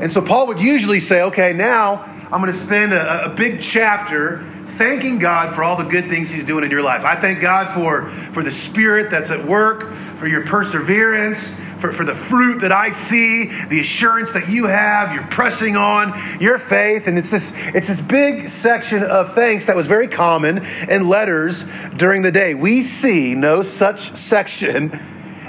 And 0.00 0.12
so 0.12 0.22
Paul 0.22 0.46
would 0.48 0.60
usually 0.60 1.00
say, 1.00 1.22
okay, 1.22 1.52
now 1.52 2.04
I'm 2.30 2.40
going 2.40 2.52
to 2.52 2.58
spend 2.58 2.92
a, 2.92 3.24
a 3.24 3.28
big 3.30 3.60
chapter 3.60 4.44
thanking 4.78 5.18
God 5.18 5.56
for 5.56 5.64
all 5.64 5.76
the 5.76 5.84
good 5.84 6.08
things 6.08 6.30
He's 6.30 6.44
doing 6.44 6.62
in 6.62 6.70
your 6.70 6.82
life. 6.82 7.04
I 7.04 7.16
thank 7.16 7.40
God 7.40 7.74
for, 7.74 8.08
for 8.32 8.44
the 8.44 8.50
Spirit 8.52 9.10
that's 9.10 9.30
at 9.30 9.44
work, 9.44 9.92
for 10.18 10.28
your 10.28 10.46
perseverance, 10.46 11.54
for, 11.80 11.92
for 11.92 12.04
the 12.04 12.14
fruit 12.14 12.60
that 12.60 12.70
I 12.70 12.90
see, 12.90 13.46
the 13.66 13.80
assurance 13.80 14.32
that 14.32 14.48
you 14.48 14.66
have, 14.66 15.12
you're 15.12 15.26
pressing 15.26 15.76
on, 15.76 16.40
your 16.40 16.58
faith. 16.58 17.08
And 17.08 17.18
it's 17.18 17.30
this, 17.30 17.52
it's 17.56 17.88
this 17.88 18.00
big 18.00 18.48
section 18.48 19.02
of 19.02 19.32
thanks 19.32 19.66
that 19.66 19.74
was 19.74 19.88
very 19.88 20.06
common 20.06 20.64
in 20.88 21.08
letters 21.08 21.66
during 21.96 22.22
the 22.22 22.32
day. 22.32 22.54
We 22.54 22.82
see 22.82 23.34
no 23.34 23.62
such 23.62 24.14
section 24.14 24.92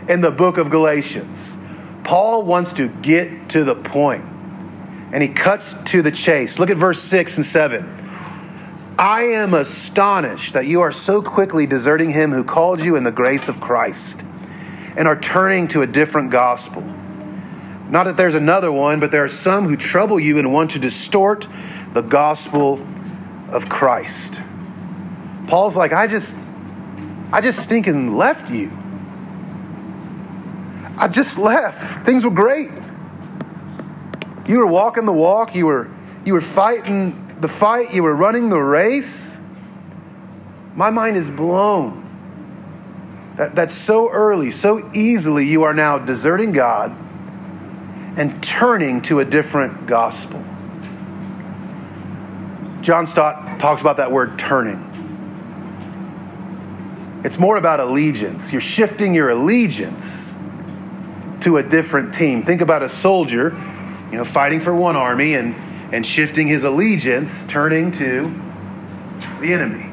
in 0.09 0.21
the 0.21 0.31
book 0.31 0.57
of 0.57 0.71
Galatians. 0.71 1.59
Paul 2.03 2.43
wants 2.43 2.73
to 2.73 2.87
get 2.87 3.49
to 3.49 3.63
the 3.63 3.75
point, 3.75 4.23
and 5.13 5.21
he 5.21 5.29
cuts 5.29 5.75
to 5.85 6.01
the 6.01 6.11
chase. 6.11 6.57
Look 6.57 6.71
at 6.71 6.77
verse 6.77 6.99
6 6.99 7.37
and 7.37 7.45
7. 7.45 8.08
I 8.99 9.21
am 9.27 9.53
astonished 9.53 10.55
that 10.55 10.67
you 10.67 10.81
are 10.81 10.91
so 10.91 11.21
quickly 11.21 11.65
deserting 11.65 12.09
him 12.09 12.33
who 12.33 12.43
called 12.43 12.83
you 12.83 12.97
in 12.97 13.03
the 13.03 13.13
grace 13.13 13.47
of 13.47 13.61
Christ 13.61 14.25
and 14.97 15.07
are 15.07 15.17
turning 15.17 15.69
to 15.69 15.83
a 15.83 15.87
different 15.87 16.31
gospel. 16.31 16.81
Not 17.89 18.03
that 18.03 18.17
there's 18.17 18.35
another 18.35 18.73
one, 18.73 18.99
but 18.99 19.09
there 19.09 19.23
are 19.23 19.29
some 19.29 19.69
who 19.69 19.77
trouble 19.77 20.19
you 20.19 20.37
and 20.37 20.51
want 20.51 20.71
to 20.71 20.79
distort 20.79 21.47
the 21.93 22.01
gospel 22.01 22.85
of 23.53 23.69
Christ. 23.69 24.41
Paul's 25.47 25.77
like, 25.77 25.93
I 25.93 26.05
just, 26.05 26.51
I 27.31 27.39
just 27.39 27.63
stinking 27.63 28.17
left 28.17 28.51
you. 28.51 28.69
I 30.97 31.07
just 31.07 31.39
left. 31.39 32.05
Things 32.05 32.25
were 32.25 32.31
great. 32.31 32.69
You 34.45 34.57
were 34.57 34.67
walking 34.67 35.05
the 35.05 35.13
walk. 35.13 35.55
You 35.55 35.67
were, 35.67 35.89
you 36.25 36.33
were 36.33 36.41
fighting 36.41 37.28
the 37.39 37.47
fight, 37.47 37.93
you 37.93 38.03
were 38.03 38.15
running 38.15 38.49
the 38.49 38.59
race. 38.59 39.39
My 40.75 40.89
mind 40.89 41.17
is 41.17 41.29
blown. 41.29 42.05
That, 43.37 43.55
that's 43.55 43.73
so 43.73 44.09
early, 44.09 44.51
so 44.51 44.91
easily 44.93 45.45
you 45.45 45.63
are 45.63 45.73
now 45.73 45.97
deserting 45.97 46.51
God 46.51 46.91
and 48.17 48.43
turning 48.43 49.01
to 49.03 49.19
a 49.19 49.25
different 49.25 49.87
gospel. 49.87 50.43
John 52.81 53.07
Stott 53.07 53.59
talks 53.59 53.81
about 53.81 53.97
that 53.97 54.11
word 54.11 54.37
turning. 54.37 54.85
It's 57.23 57.39
more 57.39 57.57
about 57.57 57.79
allegiance. 57.79 58.51
You're 58.51 58.61
shifting 58.61 59.13
your 59.13 59.29
allegiance 59.29 60.35
to 61.41 61.57
a 61.57 61.63
different 61.63 62.13
team. 62.13 62.43
Think 62.43 62.61
about 62.61 62.83
a 62.83 62.89
soldier, 62.89 63.51
you 64.11 64.17
know, 64.17 64.25
fighting 64.25 64.59
for 64.59 64.73
one 64.73 64.95
army 64.95 65.35
and 65.35 65.55
and 65.91 66.05
shifting 66.05 66.47
his 66.47 66.63
allegiance, 66.63 67.43
turning 67.45 67.91
to 67.93 68.33
the 69.41 69.53
enemy. 69.53 69.85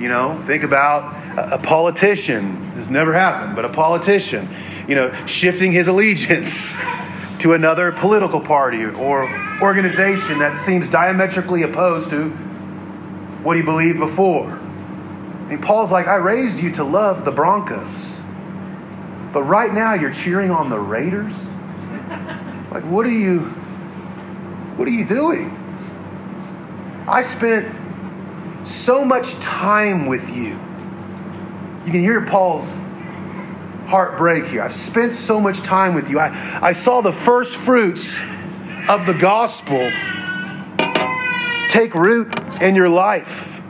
You 0.00 0.08
know, 0.08 0.40
think 0.42 0.62
about 0.62 1.14
a, 1.38 1.58
politician. 1.58 2.74
This 2.74 2.88
never 2.88 3.12
happened, 3.12 3.56
but 3.56 3.64
a 3.64 3.68
politician, 3.68 4.48
you 4.86 4.94
know, 4.94 5.12
shifting 5.26 5.72
his 5.72 5.88
allegiance 5.88 6.76
to 7.38 7.52
another 7.52 7.92
political 7.92 8.40
party 8.40 8.84
or 8.84 9.28
organization 9.62 10.38
that 10.38 10.56
seems 10.56 10.88
diametrically 10.88 11.62
opposed 11.62 12.10
to 12.10 12.30
what 13.42 13.56
he 13.56 13.62
believed 13.62 13.98
before. 13.98 14.50
I 14.50 15.48
mean, 15.48 15.60
Paul's 15.60 15.92
like, 15.92 16.08
I 16.08 16.16
raised 16.16 16.60
you 16.60 16.72
to 16.72 16.84
love 16.84 17.24
the 17.24 17.32
Broncos, 17.32 18.20
but 19.32 19.44
right 19.44 19.72
now 19.72 19.94
you're 19.94 20.12
cheering 20.12 20.50
on 20.50 20.70
the 20.70 20.78
Raiders? 20.78 21.34
Like, 22.68 22.84
what 22.84 23.06
are 23.06 23.10
you 23.10 23.54
what 24.76 24.86
are 24.86 24.92
you 24.92 25.06
doing? 25.06 25.50
I 27.08 27.22
spent 27.22 27.74
so 28.66 29.04
much 29.04 29.34
time 29.34 30.06
with 30.06 30.34
you. 30.36 30.58
You 31.84 31.92
can 31.92 32.00
hear 32.00 32.26
Paul's 32.26 32.84
heartbreak 33.86 34.46
here. 34.46 34.62
I've 34.62 34.74
spent 34.74 35.14
so 35.14 35.40
much 35.40 35.60
time 35.60 35.94
with 35.94 36.10
you. 36.10 36.18
I, 36.18 36.60
I 36.60 36.72
saw 36.72 37.00
the 37.00 37.12
first 37.12 37.56
fruits 37.56 38.20
of 38.88 39.06
the 39.06 39.14
gospel 39.14 39.90
take 41.68 41.94
root 41.94 42.38
in 42.60 42.74
your 42.74 42.88
life. 42.88 43.62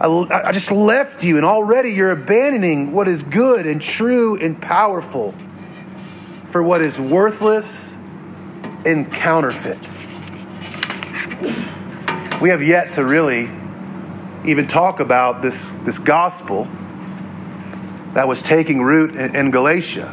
I, 0.00 0.06
I 0.46 0.52
just 0.52 0.72
left 0.72 1.22
you, 1.22 1.36
and 1.36 1.46
already 1.46 1.90
you're 1.90 2.10
abandoning 2.10 2.92
what 2.92 3.08
is 3.08 3.22
good 3.22 3.66
and 3.66 3.80
true 3.80 4.36
and 4.36 4.60
powerful 4.60 5.34
for 6.46 6.62
what 6.62 6.82
is 6.82 7.00
worthless 7.00 7.98
and 8.84 9.10
counterfeit. 9.10 9.78
We 12.40 12.50
have 12.50 12.62
yet 12.62 12.94
to 12.94 13.04
really 13.04 13.50
even 14.44 14.66
talk 14.66 15.00
about 15.00 15.40
this, 15.40 15.70
this 15.84 15.98
gospel 15.98 16.68
that 18.12 18.28
was 18.28 18.42
taking 18.42 18.82
root 18.82 19.14
in, 19.14 19.34
in 19.34 19.50
Galatia. 19.50 20.12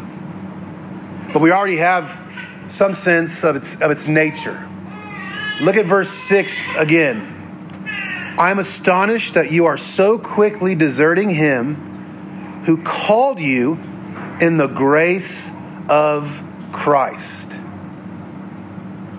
But 1.33 1.41
we 1.41 1.51
already 1.51 1.77
have 1.77 2.19
some 2.67 2.93
sense 2.93 3.43
of 3.43 3.55
its, 3.55 3.77
of 3.77 3.91
its 3.91 4.07
nature. 4.07 4.67
Look 5.61 5.75
at 5.75 5.85
verse 5.85 6.09
6 6.09 6.67
again. 6.77 8.35
I 8.39 8.49
am 8.49 8.59
astonished 8.59 9.35
that 9.35 9.51
you 9.51 9.65
are 9.65 9.77
so 9.77 10.17
quickly 10.17 10.73
deserting 10.73 11.29
him 11.29 11.75
who 12.65 12.81
called 12.81 13.39
you 13.39 13.73
in 14.39 14.57
the 14.57 14.67
grace 14.67 15.51
of 15.89 16.43
Christ. 16.71 17.59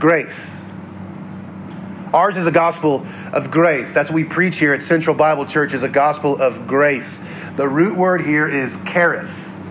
Grace. 0.02 0.72
Ours 2.12 2.36
is 2.36 2.48
a 2.48 2.50
gospel 2.50 3.06
of 3.32 3.52
grace. 3.52 3.92
That's 3.92 4.10
what 4.10 4.16
we 4.16 4.24
preach 4.24 4.58
here 4.58 4.74
at 4.74 4.82
Central 4.82 5.14
Bible 5.14 5.46
Church 5.46 5.74
is 5.74 5.84
a 5.84 5.88
gospel 5.88 6.42
of 6.42 6.66
grace. 6.66 7.24
The 7.54 7.68
root 7.68 7.96
word 7.96 8.20
here 8.20 8.48
is 8.48 8.80
charis. 8.84 9.62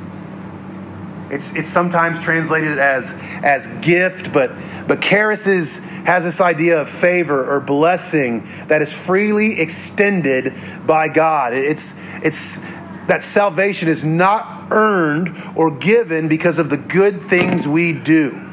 It's, 1.31 1.53
it's 1.53 1.67
sometimes 1.67 2.17
translated 2.17 2.77
as, 2.77 3.13
as 3.43 3.67
gift, 3.81 4.31
but, 4.31 4.53
but 4.88 5.01
charis 5.01 5.47
is, 5.47 5.79
has 6.05 6.23
this 6.23 6.39
idea 6.39 6.79
of 6.79 6.89
favor 6.89 7.45
or 7.45 7.59
blessing 7.59 8.47
that 8.67 8.81
is 8.81 8.95
freely 8.95 9.59
extended 9.59 10.55
by 10.88 11.09
God. 11.09 11.53
It's, 11.53 11.93
it's 12.23 12.59
that 13.07 13.21
salvation 13.21 13.89
is 13.89 14.05
not 14.05 14.69
earned 14.71 15.35
or 15.57 15.71
given 15.71 16.29
because 16.29 16.57
of 16.57 16.69
the 16.69 16.77
good 16.77 17.21
things 17.21 17.67
we 17.67 17.91
do. 17.91 18.47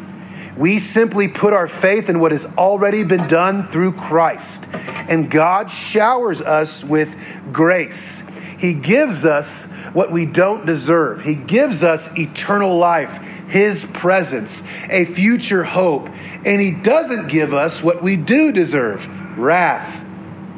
We 0.58 0.80
simply 0.80 1.28
put 1.28 1.52
our 1.52 1.68
faith 1.68 2.10
in 2.10 2.18
what 2.18 2.32
has 2.32 2.44
already 2.58 3.04
been 3.04 3.28
done 3.28 3.62
through 3.62 3.92
Christ. 3.92 4.68
And 5.08 5.30
God 5.30 5.70
showers 5.70 6.40
us 6.40 6.84
with 6.84 7.16
grace. 7.52 8.24
He 8.58 8.74
gives 8.74 9.24
us 9.24 9.66
what 9.92 10.10
we 10.10 10.26
don't 10.26 10.66
deserve. 10.66 11.20
He 11.20 11.36
gives 11.36 11.84
us 11.84 12.10
eternal 12.18 12.76
life, 12.76 13.18
His 13.46 13.84
presence, 13.84 14.64
a 14.90 15.04
future 15.04 15.62
hope. 15.62 16.08
And 16.44 16.60
He 16.60 16.72
doesn't 16.72 17.28
give 17.28 17.54
us 17.54 17.80
what 17.80 18.02
we 18.02 18.16
do 18.16 18.50
deserve 18.50 19.08
wrath, 19.38 20.04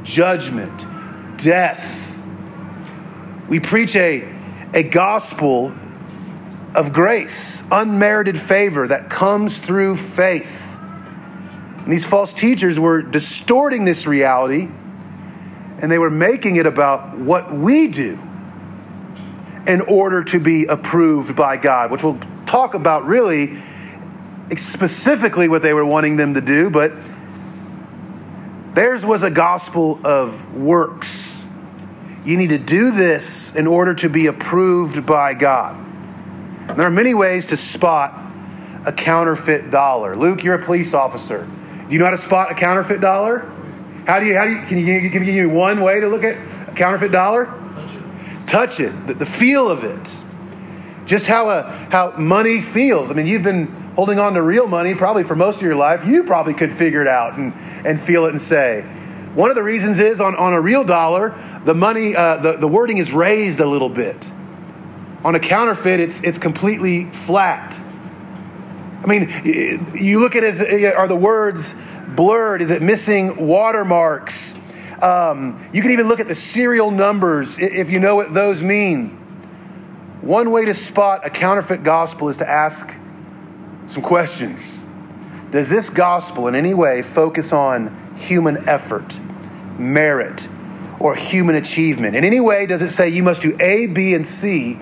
judgment, 0.02 0.86
death. 1.36 2.18
We 3.50 3.60
preach 3.60 3.94
a, 3.96 4.26
a 4.72 4.82
gospel 4.82 5.74
of 6.74 6.92
grace, 6.92 7.64
unmerited 7.70 8.38
favor 8.38 8.86
that 8.88 9.10
comes 9.10 9.58
through 9.58 9.96
faith. 9.96 10.78
And 11.78 11.90
these 11.90 12.06
false 12.06 12.32
teachers 12.32 12.78
were 12.78 13.02
distorting 13.02 13.84
this 13.84 14.06
reality 14.06 14.68
and 15.82 15.90
they 15.90 15.98
were 15.98 16.10
making 16.10 16.56
it 16.56 16.66
about 16.66 17.18
what 17.18 17.52
we 17.52 17.88
do 17.88 18.18
in 19.66 19.80
order 19.82 20.22
to 20.24 20.38
be 20.38 20.66
approved 20.66 21.36
by 21.36 21.56
God, 21.56 21.90
which 21.90 22.04
we'll 22.04 22.20
talk 22.46 22.74
about 22.74 23.06
really 23.06 23.58
specifically 24.56 25.48
what 25.48 25.62
they 25.62 25.72
were 25.72 25.84
wanting 25.84 26.16
them 26.16 26.34
to 26.34 26.40
do, 26.40 26.70
but 26.70 26.92
theirs 28.74 29.04
was 29.06 29.22
a 29.22 29.30
gospel 29.30 30.00
of 30.04 30.54
works. 30.54 31.46
You 32.24 32.36
need 32.36 32.50
to 32.50 32.58
do 32.58 32.90
this 32.90 33.54
in 33.54 33.66
order 33.66 33.94
to 33.94 34.08
be 34.08 34.26
approved 34.26 35.06
by 35.06 35.34
God. 35.34 35.89
There 36.76 36.86
are 36.86 36.90
many 36.90 37.14
ways 37.14 37.48
to 37.48 37.56
spot 37.56 38.32
a 38.86 38.92
counterfeit 38.92 39.70
dollar. 39.70 40.16
Luke, 40.16 40.44
you're 40.44 40.54
a 40.54 40.64
police 40.64 40.94
officer. 40.94 41.48
Do 41.88 41.94
you 41.94 41.98
know 41.98 42.04
how 42.04 42.12
to 42.12 42.18
spot 42.18 42.50
a 42.50 42.54
counterfeit 42.54 43.00
dollar? 43.00 43.40
How 44.06 44.20
do 44.20 44.26
you, 44.26 44.36
how 44.36 44.44
do 44.44 44.52
you, 44.52 44.62
can 44.66 44.78
you, 44.78 45.10
can 45.10 45.24
you 45.24 45.32
give 45.32 45.46
me 45.46 45.46
one 45.46 45.80
way 45.80 46.00
to 46.00 46.06
look 46.06 46.24
at 46.24 46.36
a 46.68 46.72
counterfeit 46.72 47.12
dollar? 47.12 47.46
Touch 47.46 47.94
it. 47.94 48.46
Touch 48.46 48.80
it, 48.80 49.06
the, 49.06 49.14
the 49.14 49.26
feel 49.26 49.68
of 49.68 49.84
it. 49.84 50.24
Just 51.04 51.26
how, 51.26 51.48
a, 51.48 51.64
how 51.90 52.16
money 52.16 52.60
feels. 52.60 53.10
I 53.10 53.14
mean, 53.14 53.26
you've 53.26 53.42
been 53.42 53.66
holding 53.96 54.18
on 54.18 54.34
to 54.34 54.42
real 54.42 54.68
money 54.68 54.94
probably 54.94 55.24
for 55.24 55.34
most 55.34 55.56
of 55.56 55.62
your 55.62 55.74
life. 55.74 56.06
You 56.06 56.22
probably 56.22 56.54
could 56.54 56.72
figure 56.72 57.02
it 57.02 57.08
out 57.08 57.36
and, 57.36 57.52
and 57.84 58.00
feel 58.00 58.26
it 58.26 58.30
and 58.30 58.40
say. 58.40 58.82
One 59.34 59.50
of 59.50 59.56
the 59.56 59.62
reasons 59.62 59.98
is 59.98 60.20
on, 60.20 60.36
on 60.36 60.52
a 60.52 60.60
real 60.60 60.84
dollar, 60.84 61.34
the 61.64 61.74
money, 61.74 62.16
uh, 62.16 62.36
the, 62.36 62.56
the 62.56 62.68
wording 62.68 62.98
is 62.98 63.12
raised 63.12 63.60
a 63.60 63.66
little 63.66 63.88
bit. 63.88 64.32
On 65.24 65.34
a 65.34 65.40
counterfeit, 65.40 66.00
it's, 66.00 66.22
it's 66.22 66.38
completely 66.38 67.04
flat. 67.04 67.78
I 69.02 69.06
mean, 69.06 69.30
you 69.94 70.20
look 70.20 70.36
at 70.36 70.44
it 70.44 70.60
as 70.60 70.94
are 70.94 71.08
the 71.08 71.16
words 71.16 71.74
blurred? 72.08 72.62
Is 72.62 72.70
it 72.70 72.82
missing 72.82 73.46
watermarks? 73.46 74.56
Um, 75.02 75.66
you 75.72 75.82
can 75.82 75.90
even 75.92 76.08
look 76.08 76.20
at 76.20 76.28
the 76.28 76.34
serial 76.34 76.90
numbers 76.90 77.58
if 77.58 77.90
you 77.90 78.00
know 78.00 78.14
what 78.14 78.32
those 78.32 78.62
mean. 78.62 79.10
One 80.20 80.50
way 80.50 80.66
to 80.66 80.74
spot 80.74 81.26
a 81.26 81.30
counterfeit 81.30 81.82
gospel 81.82 82.28
is 82.28 82.38
to 82.38 82.48
ask 82.48 82.94
some 83.86 84.02
questions. 84.02 84.84
Does 85.50 85.68
this 85.68 85.90
gospel 85.90 86.46
in 86.48 86.54
any 86.54 86.74
way 86.74 87.02
focus 87.02 87.52
on 87.52 88.14
human 88.16 88.68
effort, 88.68 89.18
merit, 89.78 90.46
or 90.98 91.14
human 91.14 91.56
achievement? 91.56 92.16
In 92.16 92.24
any 92.24 92.40
way, 92.40 92.66
does 92.66 92.82
it 92.82 92.90
say 92.90 93.08
you 93.08 93.22
must 93.22 93.40
do 93.42 93.56
A, 93.60 93.86
B, 93.86 94.14
and 94.14 94.26
C 94.26 94.78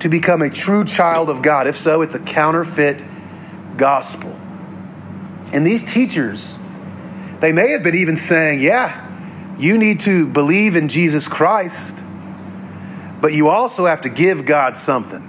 to 0.00 0.08
become 0.08 0.42
a 0.42 0.50
true 0.50 0.84
child 0.84 1.30
of 1.30 1.42
God. 1.42 1.66
If 1.66 1.76
so, 1.76 2.02
it's 2.02 2.14
a 2.14 2.20
counterfeit 2.20 3.04
gospel. 3.76 4.30
And 5.52 5.66
these 5.66 5.84
teachers, 5.84 6.58
they 7.40 7.52
may 7.52 7.70
have 7.70 7.82
been 7.82 7.96
even 7.96 8.16
saying, 8.16 8.60
yeah, 8.60 9.06
you 9.58 9.78
need 9.78 10.00
to 10.00 10.26
believe 10.26 10.76
in 10.76 10.88
Jesus 10.88 11.26
Christ, 11.26 12.04
but 13.20 13.32
you 13.32 13.48
also 13.48 13.86
have 13.86 14.02
to 14.02 14.08
give 14.08 14.44
God 14.44 14.76
something. 14.76 15.24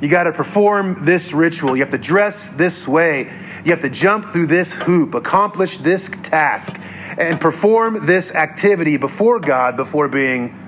You 0.00 0.08
got 0.10 0.24
to 0.24 0.32
perform 0.32 1.04
this 1.04 1.32
ritual. 1.32 1.76
You 1.76 1.82
have 1.82 1.92
to 1.92 1.98
dress 1.98 2.50
this 2.50 2.86
way. 2.86 3.32
You 3.64 3.70
have 3.70 3.80
to 3.80 3.88
jump 3.88 4.26
through 4.26 4.46
this 4.46 4.74
hoop, 4.74 5.14
accomplish 5.14 5.78
this 5.78 6.10
task, 6.22 6.78
and 7.16 7.40
perform 7.40 8.04
this 8.04 8.34
activity 8.34 8.98
before 8.98 9.40
God 9.40 9.76
before 9.76 10.08
being 10.08 10.58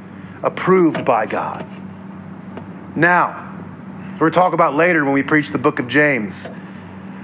approved 0.42 1.04
by 1.04 1.26
God. 1.26 1.66
Now, 2.96 3.52
we're 4.18 4.30
talk 4.30 4.54
about 4.54 4.74
later 4.74 5.04
when 5.04 5.12
we 5.12 5.22
preach 5.22 5.50
the 5.50 5.58
book 5.58 5.78
of 5.78 5.86
James. 5.86 6.50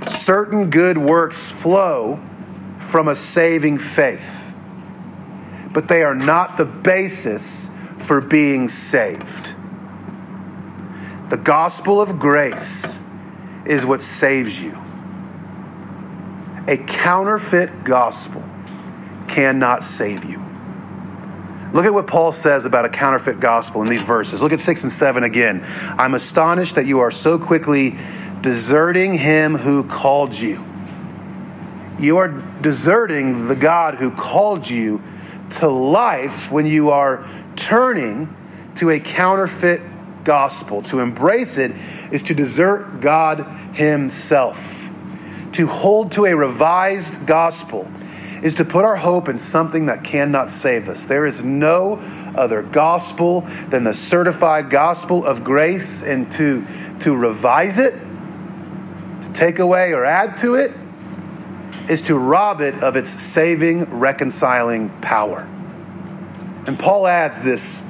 Certain 0.06 0.68
good 0.68 0.98
works 0.98 1.50
flow 1.50 2.20
from 2.76 3.08
a 3.08 3.16
saving 3.16 3.78
faith, 3.78 4.54
but 5.72 5.88
they 5.88 6.02
are 6.02 6.14
not 6.14 6.58
the 6.58 6.66
basis 6.66 7.70
for 7.96 8.20
being 8.20 8.68
saved. 8.68 9.54
The 11.30 11.38
gospel 11.38 12.02
of 12.02 12.18
grace 12.18 13.00
is 13.64 13.86
what 13.86 14.02
saves 14.02 14.62
you. 14.62 14.76
A 16.68 16.76
counterfeit 16.76 17.84
gospel 17.84 18.44
cannot 19.26 19.82
save 19.82 20.24
you. 20.24 20.51
Look 21.72 21.86
at 21.86 21.94
what 21.94 22.06
Paul 22.06 22.32
says 22.32 22.66
about 22.66 22.84
a 22.84 22.88
counterfeit 22.88 23.40
gospel 23.40 23.82
in 23.82 23.88
these 23.88 24.02
verses. 24.02 24.42
Look 24.42 24.52
at 24.52 24.60
6 24.60 24.82
and 24.82 24.92
7 24.92 25.24
again. 25.24 25.62
I'm 25.64 26.14
astonished 26.14 26.74
that 26.74 26.86
you 26.86 27.00
are 27.00 27.10
so 27.10 27.38
quickly 27.38 27.96
deserting 28.42 29.14
him 29.14 29.56
who 29.56 29.84
called 29.84 30.38
you. 30.38 30.66
You 31.98 32.18
are 32.18 32.28
deserting 32.60 33.48
the 33.48 33.54
God 33.54 33.94
who 33.94 34.10
called 34.10 34.68
you 34.68 35.02
to 35.50 35.68
life 35.68 36.50
when 36.52 36.66
you 36.66 36.90
are 36.90 37.26
turning 37.56 38.34
to 38.76 38.90
a 38.90 39.00
counterfeit 39.00 39.80
gospel. 40.24 40.82
To 40.82 41.00
embrace 41.00 41.58
it 41.58 41.72
is 42.10 42.22
to 42.24 42.34
desert 42.34 43.00
God 43.00 43.46
Himself. 43.74 44.90
To 45.52 45.66
hold 45.66 46.12
to 46.12 46.26
a 46.26 46.34
revised 46.34 47.26
gospel 47.26 47.90
is 48.42 48.56
to 48.56 48.64
put 48.64 48.84
our 48.84 48.96
hope 48.96 49.28
in 49.28 49.38
something 49.38 49.86
that 49.86 50.02
cannot 50.02 50.50
save 50.50 50.88
us. 50.88 51.06
There 51.06 51.24
is 51.24 51.44
no 51.44 51.94
other 52.36 52.62
gospel 52.62 53.42
than 53.68 53.84
the 53.84 53.94
certified 53.94 54.68
gospel 54.68 55.24
of 55.24 55.44
grace, 55.44 56.02
and 56.02 56.30
to, 56.32 56.66
to 57.00 57.16
revise 57.16 57.78
it, 57.78 57.92
to 57.92 59.30
take 59.32 59.60
away 59.60 59.92
or 59.94 60.04
add 60.04 60.36
to 60.38 60.56
it, 60.56 60.72
is 61.88 62.02
to 62.02 62.18
rob 62.18 62.60
it 62.60 62.82
of 62.82 62.96
its 62.96 63.10
saving, 63.10 63.84
reconciling 63.84 64.90
power. 65.00 65.48
And 66.66 66.78
Paul 66.78 67.06
adds 67.06 67.40
this, 67.40 67.84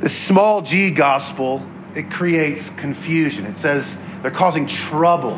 this 0.00 0.16
small 0.16 0.62
g 0.62 0.90
gospel, 0.90 1.66
it 1.94 2.10
creates 2.10 2.70
confusion. 2.70 3.46
It 3.46 3.58
says 3.58 3.98
they're 4.22 4.30
causing 4.30 4.66
trouble 4.66 5.34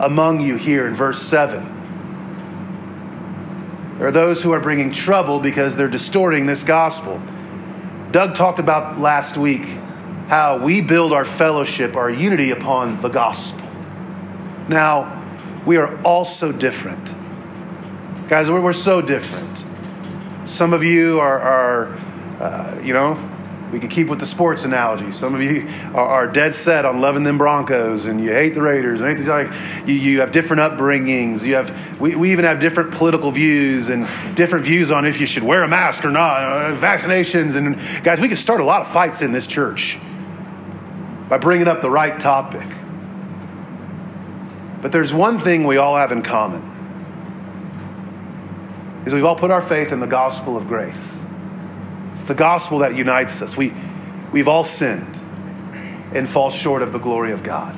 among 0.00 0.40
you 0.40 0.56
here 0.56 0.86
in 0.86 0.94
verse 0.94 1.22
7. 1.22 1.73
Are 4.04 4.12
those 4.12 4.42
who 4.42 4.52
are 4.52 4.60
bringing 4.60 4.90
trouble 4.90 5.40
because 5.40 5.76
they're 5.76 5.88
distorting 5.88 6.44
this 6.44 6.62
gospel. 6.62 7.22
Doug 8.10 8.34
talked 8.34 8.58
about 8.58 8.98
last 8.98 9.38
week 9.38 9.64
how 10.28 10.58
we 10.58 10.82
build 10.82 11.12
our 11.12 11.24
fellowship, 11.24 11.96
our 11.96 12.10
unity 12.10 12.50
upon 12.50 13.00
the 13.00 13.08
gospel. 13.08 13.66
Now, 14.68 15.22
we 15.66 15.78
are 15.78 16.00
all 16.02 16.24
so 16.26 16.52
different. 16.52 17.14
Guys, 18.28 18.50
we're, 18.50 18.60
we're 18.60 18.72
so 18.74 19.00
different. 19.00 19.64
Some 20.44 20.74
of 20.74 20.84
you 20.84 21.20
are, 21.20 21.40
are 21.40 21.94
uh, 22.40 22.80
you 22.84 22.92
know, 22.92 23.14
we 23.72 23.80
can 23.80 23.88
keep 23.88 24.08
with 24.08 24.20
the 24.20 24.26
sports 24.26 24.64
analogy. 24.64 25.10
Some 25.10 25.34
of 25.34 25.42
you 25.42 25.68
are, 25.94 26.28
dead 26.28 26.54
set 26.54 26.84
on 26.84 27.00
loving 27.00 27.24
them 27.24 27.38
Broncos, 27.38 28.06
and 28.06 28.20
you 28.20 28.32
hate 28.32 28.54
the 28.54 28.62
Raiders. 28.62 29.00
And 29.00 29.26
like 29.26 29.52
you, 29.86 29.94
you 29.94 30.20
have 30.20 30.30
different 30.30 30.60
upbringings. 30.62 31.42
You 31.42 31.56
have 31.56 32.00
we, 32.00 32.14
we 32.14 32.32
even 32.32 32.44
have 32.44 32.60
different 32.60 32.92
political 32.92 33.30
views 33.30 33.88
and 33.88 34.06
different 34.36 34.64
views 34.64 34.90
on 34.90 35.04
if 35.06 35.20
you 35.20 35.26
should 35.26 35.42
wear 35.42 35.62
a 35.62 35.68
mask 35.68 36.04
or 36.04 36.10
not, 36.10 36.40
uh, 36.42 36.76
vaccinations. 36.76 37.56
And 37.56 37.76
guys, 38.04 38.20
we 38.20 38.28
could 38.28 38.38
start 38.38 38.60
a 38.60 38.64
lot 38.64 38.82
of 38.82 38.88
fights 38.88 39.22
in 39.22 39.32
this 39.32 39.46
church 39.46 39.98
by 41.28 41.38
bringing 41.38 41.66
up 41.66 41.82
the 41.82 41.90
right 41.90 42.18
topic. 42.20 42.68
But 44.82 44.92
there's 44.92 45.14
one 45.14 45.38
thing 45.38 45.64
we 45.64 45.78
all 45.78 45.96
have 45.96 46.12
in 46.12 46.22
common. 46.22 46.72
Is 49.06 49.14
we've 49.14 49.24
all 49.24 49.36
put 49.36 49.50
our 49.50 49.60
faith 49.60 49.92
in 49.92 50.00
the 50.00 50.06
gospel 50.06 50.56
of 50.56 50.66
grace. 50.66 51.26
It's 52.14 52.26
the 52.26 52.34
gospel 52.34 52.78
that 52.78 52.94
unites 52.94 53.42
us. 53.42 53.56
We, 53.56 53.74
we've 54.30 54.46
all 54.46 54.62
sinned 54.62 55.20
and 56.14 56.28
fall 56.28 56.48
short 56.48 56.80
of 56.80 56.92
the 56.92 57.00
glory 57.00 57.32
of 57.32 57.42
God. 57.42 57.76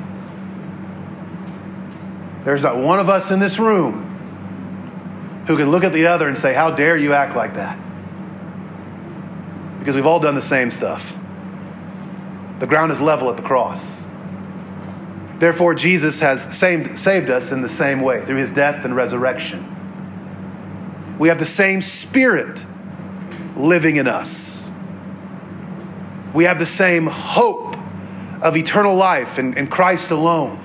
There's 2.44 2.62
not 2.62 2.77
one 2.77 3.01
of 3.01 3.09
us 3.09 3.31
in 3.31 3.40
this 3.40 3.59
room 3.59 5.44
who 5.46 5.57
can 5.57 5.70
look 5.70 5.85
at 5.85 5.94
the 5.94 6.09
other 6.09 6.29
and 6.29 6.37
say, 6.37 6.53
How 6.53 6.70
dare 6.70 6.99
you 6.99 7.14
act 7.14 7.35
like 7.35 7.55
that? 7.55 7.79
Because 9.79 9.96
we've 9.96 10.07
all 10.07 10.20
done 10.20 10.35
the 10.35 10.40
same 10.42 10.70
stuff. 10.70 11.18
The 12.59 12.66
ground 12.66 12.92
is 12.92 13.01
level 13.01 13.31
at 13.31 13.38
the 13.38 13.42
cross. 13.42 14.07
Therefore, 15.38 15.75
Jesus 15.75 16.20
has 16.20 16.42
saved, 16.57 16.99
saved 16.99 17.31
us 17.31 17.53
in 17.53 17.62
the 17.62 17.70
same 17.70 18.03
way 18.03 18.22
through 18.22 18.37
his 18.37 18.53
death 18.53 18.85
and 18.85 18.94
resurrection. 18.94 19.72
We 21.18 21.29
have 21.29 21.38
the 21.38 21.46
same 21.46 21.81
spirit 21.81 22.66
living 23.57 23.97
in 23.97 24.07
us. 24.07 24.71
We 26.35 26.45
have 26.45 26.59
the 26.59 26.66
same 26.66 27.07
hope 27.07 27.77
of 28.42 28.57
eternal 28.57 28.95
life 28.95 29.38
in, 29.38 29.55
in 29.55 29.69
Christ 29.69 30.11
alone. 30.11 30.62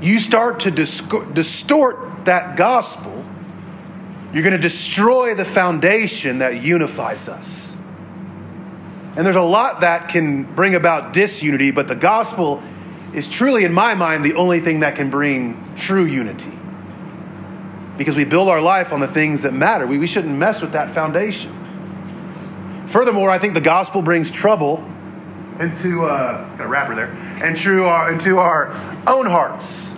You 0.00 0.18
start 0.18 0.60
to 0.60 0.70
distort 0.70 2.24
that 2.24 2.56
gospel, 2.56 3.24
you're 4.32 4.42
going 4.42 4.56
to 4.56 4.62
destroy 4.62 5.34
the 5.34 5.44
foundation 5.44 6.38
that 6.38 6.62
unifies 6.62 7.28
us. 7.28 7.80
And 9.16 9.26
there's 9.26 9.36
a 9.36 9.42
lot 9.42 9.80
that 9.80 10.08
can 10.08 10.42
bring 10.42 10.74
about 10.74 11.12
disunity, 11.12 11.70
but 11.70 11.88
the 11.88 11.96
gospel 11.96 12.62
is 13.12 13.28
truly, 13.28 13.64
in 13.64 13.72
my 13.72 13.94
mind, 13.94 14.24
the 14.24 14.34
only 14.34 14.60
thing 14.60 14.80
that 14.80 14.96
can 14.96 15.10
bring 15.10 15.74
true 15.74 16.04
unity 16.04 16.57
because 17.98 18.14
we 18.14 18.24
build 18.24 18.48
our 18.48 18.62
life 18.62 18.92
on 18.92 19.00
the 19.00 19.08
things 19.08 19.42
that 19.42 19.52
matter. 19.52 19.86
We, 19.86 19.98
we 19.98 20.06
shouldn't 20.06 20.34
mess 20.34 20.62
with 20.62 20.72
that 20.72 20.88
foundation. 20.88 21.52
Furthermore, 22.86 23.28
I 23.28 23.38
think 23.38 23.52
the 23.52 23.60
gospel 23.60 24.00
brings 24.00 24.30
trouble 24.30 24.82
into 25.60 26.04
uh, 26.06 26.56
got 26.56 26.64
a 26.64 26.68
wrapper 26.68 26.94
there, 26.94 27.12
into 27.44 27.84
our 27.84 28.12
into 28.12 28.38
our 28.38 28.68
own 29.06 29.26
hearts. 29.26 29.92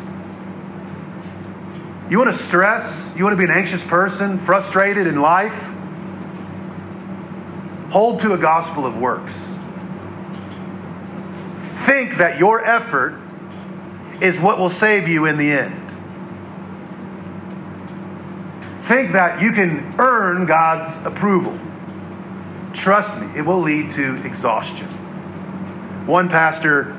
You 2.08 2.18
want 2.18 2.32
to 2.32 2.36
stress? 2.36 3.12
You 3.14 3.22
want 3.22 3.34
to 3.34 3.36
be 3.36 3.44
an 3.44 3.56
anxious 3.56 3.84
person, 3.84 4.38
frustrated 4.38 5.06
in 5.06 5.20
life? 5.20 5.76
Hold 7.90 8.20
to 8.20 8.32
a 8.32 8.38
gospel 8.38 8.86
of 8.86 8.96
works. 8.96 9.54
Think 11.74 12.16
that 12.16 12.38
your 12.38 12.64
effort 12.64 13.20
is 14.20 14.40
what 14.40 14.58
will 14.58 14.70
save 14.70 15.06
you 15.06 15.26
in 15.26 15.36
the 15.36 15.52
end 15.52 15.79
think 18.90 19.12
that 19.12 19.40
you 19.40 19.52
can 19.52 19.94
earn 20.00 20.46
God's 20.46 20.96
approval. 21.06 21.56
Trust 22.72 23.20
me, 23.20 23.38
it 23.38 23.42
will 23.42 23.60
lead 23.60 23.90
to 23.90 24.16
exhaustion. 24.26 24.88
One 26.08 26.28
pastor 26.28 26.94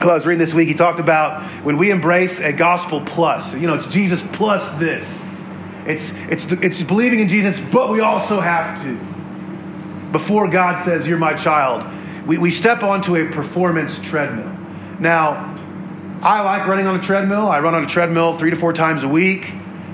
who 0.00 0.10
I 0.10 0.14
was 0.14 0.28
reading 0.28 0.38
this 0.38 0.54
week, 0.54 0.68
he 0.68 0.74
talked 0.74 1.00
about 1.00 1.42
when 1.64 1.76
we 1.76 1.90
embrace 1.90 2.38
a 2.38 2.52
gospel 2.52 3.00
plus, 3.00 3.52
you 3.52 3.66
know, 3.66 3.74
it's 3.74 3.88
Jesus 3.88 4.22
plus 4.32 4.72
this. 4.74 5.28
It's, 5.86 6.12
it's, 6.28 6.44
it's 6.62 6.84
believing 6.84 7.18
in 7.18 7.28
Jesus, 7.28 7.60
but 7.72 7.90
we 7.90 7.98
also 7.98 8.38
have 8.38 8.80
to. 8.84 8.94
Before 10.12 10.46
God 10.46 10.80
says, 10.84 11.08
You're 11.08 11.18
my 11.18 11.34
child, 11.34 11.84
we, 12.28 12.38
we 12.38 12.52
step 12.52 12.84
onto 12.84 13.16
a 13.16 13.28
performance 13.28 14.00
treadmill. 14.00 14.56
Now, 15.00 15.58
I 16.22 16.42
like 16.42 16.68
running 16.68 16.86
on 16.86 16.94
a 16.94 17.02
treadmill. 17.02 17.48
I 17.48 17.58
run 17.58 17.74
on 17.74 17.82
a 17.82 17.88
treadmill 17.88 18.38
three 18.38 18.50
to 18.50 18.56
four 18.56 18.72
times 18.72 19.02
a 19.02 19.08
week. 19.08 19.52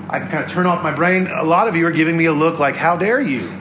I 0.09 0.19
can 0.19 0.29
kind 0.29 0.43
of 0.43 0.51
turn 0.51 0.65
off 0.67 0.83
my 0.83 0.91
brain. 0.91 1.27
A 1.27 1.43
lot 1.43 1.67
of 1.67 1.75
you 1.75 1.85
are 1.87 1.91
giving 1.91 2.15
me 2.15 2.25
a 2.25 2.33
look 2.33 2.59
like, 2.59 2.75
how 2.75 2.95
dare 2.95 3.19
you? 3.19 3.51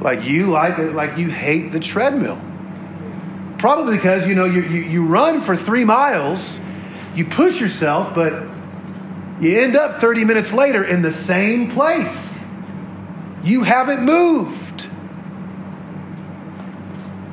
Like 0.00 0.24
you 0.24 0.46
like 0.46 0.78
it, 0.78 0.92
like 0.92 1.16
you 1.18 1.30
hate 1.30 1.72
the 1.72 1.80
treadmill. 1.80 2.40
Probably 3.58 3.96
because 3.96 4.26
you 4.26 4.34
know 4.34 4.44
you, 4.44 4.62
you, 4.62 4.82
you 4.82 5.06
run 5.06 5.40
for 5.40 5.56
three 5.56 5.84
miles, 5.84 6.58
you 7.14 7.24
push 7.24 7.60
yourself, 7.60 8.14
but 8.14 8.48
you 9.40 9.58
end 9.58 9.76
up 9.76 10.00
30 10.00 10.24
minutes 10.24 10.52
later 10.52 10.84
in 10.84 11.02
the 11.02 11.12
same 11.12 11.70
place. 11.70 12.34
You 13.42 13.62
haven't 13.62 14.04
moved. 14.04 14.88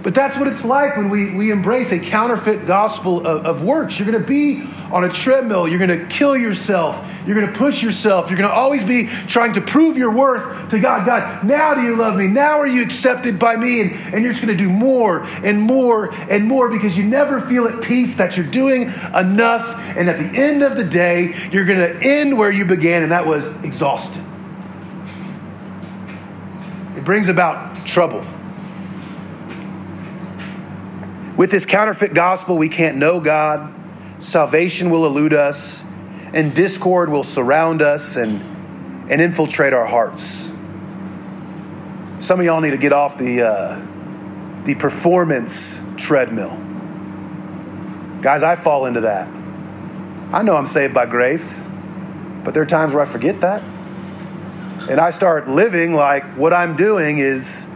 But 0.04 0.16
that's 0.16 0.38
what 0.38 0.48
it's 0.48 0.66
like 0.66 0.98
when 0.98 1.10
we, 1.10 1.32
we 1.32 1.52
embrace 1.52 1.92
a 1.92 2.00
counterfeit 2.00 2.66
gospel 2.66 3.26
of, 3.26 3.46
of 3.46 3.64
works. 3.64 4.00
You're 4.00 4.10
going 4.10 4.22
to 4.22 4.28
be 4.28 4.68
on 4.92 5.04
a 5.04 5.10
treadmill. 5.10 5.68
You're 5.68 5.86
going 5.86 6.00
to 6.00 6.06
kill 6.08 6.36
yourself. 6.36 7.06
You're 7.26 7.40
going 7.40 7.52
to 7.52 7.58
push 7.58 7.84
yourself. 7.84 8.30
You're 8.30 8.38
going 8.38 8.50
to 8.50 8.56
always 8.56 8.84
be 8.84 9.06
trying 9.06 9.54
to 9.54 9.62
prove 9.62 9.98
your 9.98 10.12
worth 10.12 10.70
to 10.70 10.80
God. 10.80 11.06
God, 11.06 11.44
now 11.44 11.74
do 11.74 11.82
you 11.82 11.96
love 11.96 12.18
me? 12.18 12.28
Now 12.28 12.60
are 12.60 12.68
you 12.68 12.82
accepted 12.82 13.38
by 13.38 13.56
me? 13.56 13.82
And, 13.82 13.92
and 13.92 14.24
you're 14.24 14.34
just 14.34 14.44
going 14.44 14.58
to 14.58 14.64
do 14.64 14.70
more 14.70 15.24
and 15.24 15.62
more 15.62 16.12
and 16.14 16.46
more 16.46 16.70
because 16.70 16.98
you 16.98 17.04
never 17.04 17.42
feel 17.42 17.68
at 17.68 17.82
peace 17.82 18.16
that 18.16 18.38
you're 18.38 18.46
doing 18.46 18.84
enough. 19.16 19.76
And 19.96 20.10
at 20.10 20.18
the 20.18 20.40
end 20.40 20.64
of 20.64 20.76
the 20.76 20.84
day, 20.84 21.50
you're 21.52 21.66
going 21.66 21.80
to 21.80 22.00
end 22.02 22.38
where 22.38 22.52
you 22.52 22.66
began, 22.66 23.04
and 23.04 23.12
that 23.12 23.26
was 23.26 23.48
exhausted. 23.64 24.24
It 26.98 27.06
brings 27.06 27.30
about 27.30 27.86
trouble. 27.86 28.26
With 31.38 31.50
this 31.50 31.66
counterfeit 31.66 32.14
gospel, 32.14 32.58
we 32.58 32.70
can't 32.70 32.98
know 32.98 33.20
God 33.20 33.74
salvation 34.22 34.92
will 34.92 35.06
elude 35.06 35.34
us, 35.34 35.84
and 36.34 36.56
discord 36.56 37.10
will 37.10 37.24
surround 37.24 37.82
us 37.82 38.16
and, 38.16 39.12
and 39.12 39.22
infiltrate 39.22 39.74
our 39.74 39.86
hearts. 39.86 40.54
Some 42.20 42.40
of 42.40 42.46
y'all 42.46 42.62
need 42.62 42.72
to 42.72 42.78
get 42.78 42.94
off 42.94 43.18
the, 43.18 43.42
uh, 43.42 44.64
the 44.64 44.76
performance 44.76 45.82
treadmill. 45.98 46.56
Guys, 48.22 48.44
I 48.44 48.56
fall 48.56 48.86
into 48.86 49.02
that. 49.02 49.28
I 50.32 50.44
know 50.44 50.56
I'm 50.56 50.68
saved 50.68 50.94
by 50.94 51.08
grace, 51.08 51.68
but 52.44 52.54
there 52.54 52.62
are 52.62 52.68
times 52.68 52.94
where 52.94 53.02
I 53.02 53.08
forget 53.08 53.42
that. 53.42 53.64
And 54.88 55.00
I 55.00 55.12
start 55.12 55.50
living 55.50 55.94
like 55.94 56.24
what 56.38 56.54
I'm 56.54 56.76
doing 56.76 57.18
is 57.18 57.68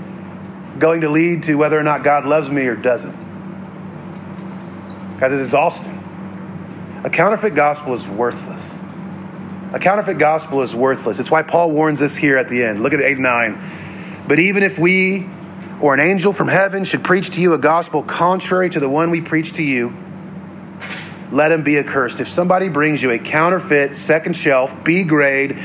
going 0.78 1.02
to 1.02 1.10
lead 1.10 1.44
to 1.44 1.56
whether 1.56 1.80
or 1.80 1.84
not 1.84 2.04
God 2.04 2.26
loves 2.26 2.50
me 2.50 2.68
or 2.68 2.76
doesn't. 2.76 3.16
Guys, 5.18 5.32
it's 5.34 5.44
exhausting. 5.44 6.05
A 7.06 7.10
counterfeit 7.12 7.54
gospel 7.54 7.94
is 7.94 8.08
worthless. 8.08 8.84
A 9.74 9.78
counterfeit 9.80 10.18
gospel 10.18 10.64
is 10.64 10.74
worthless. 10.74 11.20
It's 11.20 11.30
why 11.30 11.44
Paul 11.44 11.70
warns 11.70 12.02
us 12.02 12.16
here 12.16 12.36
at 12.36 12.50
the 12.50 12.64
end. 12.64 12.82
Look 12.82 12.94
at 12.94 13.00
8 13.00 13.12
and 13.12 13.22
9. 13.22 14.26
But 14.28 14.40
even 14.40 14.64
if 14.64 14.80
we 14.80 15.30
or 15.80 15.94
an 15.94 16.00
angel 16.00 16.34
from 16.34 16.48
heaven 16.48 16.84
should 16.84 17.04
preach 17.04 17.30
to 17.32 17.42
you 17.42 17.54
a 17.54 17.60
gospel 17.60 18.02
contrary 18.02 18.72
to 18.72 18.80
the 18.80 18.90
one 18.90 19.12
we 19.12 19.22
preach 19.22 19.54
to 19.54 19.64
you, 19.64 19.96
let 21.32 21.52
him 21.52 21.62
be 21.62 21.78
accursed. 21.78 22.22
If 22.22 22.28
somebody 22.28 22.70
brings 22.70 23.04
you 23.04 23.12
a 23.12 23.20
counterfeit, 23.20 23.96
second 23.96 24.36
shelf, 24.36 24.84
B 24.84 25.04
grade, 25.04 25.60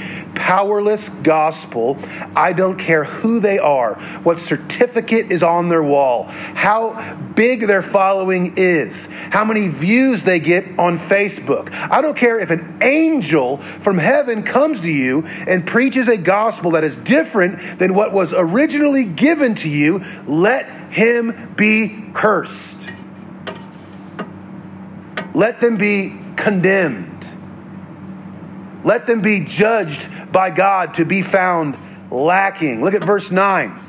powerless 0.51 1.11
gospel, 1.23 1.97
I 2.35 2.53
don't 2.53 2.77
care 2.77 3.05
who 3.05 3.39
they 3.39 3.61
are, 3.61 3.95
what 4.25 4.41
certificate 4.41 5.31
is 5.31 5.45
on 5.45 5.69
their 5.69 5.81
wall, 5.81 6.25
how 6.25 7.15
big 7.37 7.69
their 7.69 7.83
following 7.83 8.55
is, 8.57 9.09
how 9.13 9.45
many 9.45 9.69
views 9.69 10.25
they 10.25 10.41
get 10.41 10.65
on 10.77 10.99
Facebook. 10.99 11.73
I 11.73 12.03
don't 12.03 12.17
care 12.17 12.41
if 12.41 12.51
an 12.51 12.79
angel 12.83 13.59
from 13.59 13.97
heaven 13.97 14.43
comes 14.43 14.81
to 14.81 14.91
you 14.91 15.23
and 15.47 15.65
preaches 15.65 16.09
a 16.09 16.19
gospel 16.19 16.73
that 16.73 16.83
is 16.83 16.99
different 16.99 17.79
than 17.79 17.95
what 17.95 18.13
was 18.13 18.35
originally 18.37 19.05
given 19.05 19.55
to 19.55 19.71
you, 19.71 20.01
let 20.27 20.69
him 20.93 21.55
be 21.55 22.07
cursed. 22.13 22.91
Let 25.33 25.61
them 25.61 25.77
be 25.77 26.19
condemned. 26.35 27.10
Let 28.85 29.07
them 29.07 29.21
be 29.21 29.41
judged 29.41 30.33
by 30.33 30.51
God 30.51 30.95
to 30.95 31.05
be 31.05 31.23
found 31.23 31.79
lacking. 32.11 32.83
Look 32.83 32.95
at 32.95 33.05
verse 33.05 33.31
9. 33.31 33.87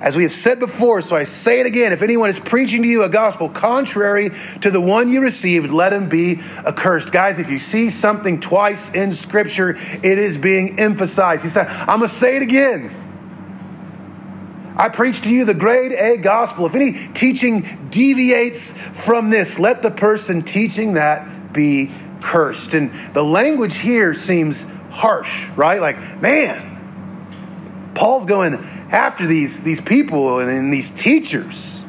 As 0.00 0.16
we 0.16 0.24
have 0.24 0.32
said 0.32 0.60
before, 0.60 1.00
so 1.00 1.16
I 1.16 1.24
say 1.24 1.60
it 1.60 1.66
again 1.66 1.94
if 1.94 2.02
anyone 2.02 2.28
is 2.28 2.38
preaching 2.38 2.82
to 2.82 2.88
you 2.88 3.04
a 3.04 3.08
gospel 3.08 3.48
contrary 3.48 4.30
to 4.60 4.70
the 4.70 4.80
one 4.80 5.08
you 5.08 5.22
received, 5.22 5.70
let 5.70 5.94
him 5.94 6.10
be 6.10 6.40
accursed. 6.66 7.10
Guys, 7.10 7.38
if 7.38 7.48
you 7.48 7.58
see 7.58 7.88
something 7.88 8.38
twice 8.38 8.90
in 8.90 9.12
Scripture, 9.12 9.70
it 9.70 10.18
is 10.18 10.36
being 10.36 10.78
emphasized. 10.78 11.42
He 11.42 11.48
said, 11.48 11.68
I'm 11.68 12.00
going 12.00 12.00
to 12.00 12.08
say 12.08 12.36
it 12.36 12.42
again. 12.42 13.00
I 14.76 14.90
preach 14.90 15.22
to 15.22 15.32
you 15.32 15.46
the 15.46 15.54
grade 15.54 15.92
A 15.92 16.18
gospel. 16.18 16.66
If 16.66 16.74
any 16.74 16.92
teaching 17.14 17.88
deviates 17.90 18.72
from 18.72 19.30
this, 19.30 19.58
let 19.58 19.80
the 19.80 19.90
person 19.90 20.42
teaching 20.42 20.94
that 20.94 21.52
be 21.54 21.90
cursed. 22.24 22.74
And 22.74 22.92
the 23.12 23.22
language 23.22 23.76
here 23.76 24.14
seems 24.14 24.66
harsh, 24.90 25.48
right? 25.50 25.80
Like, 25.80 26.20
man, 26.20 27.92
Paul's 27.94 28.24
going, 28.24 28.54
after 28.90 29.26
these, 29.26 29.60
these 29.60 29.80
people 29.80 30.40
and 30.40 30.72
these 30.72 30.90
teachers. 30.90 31.84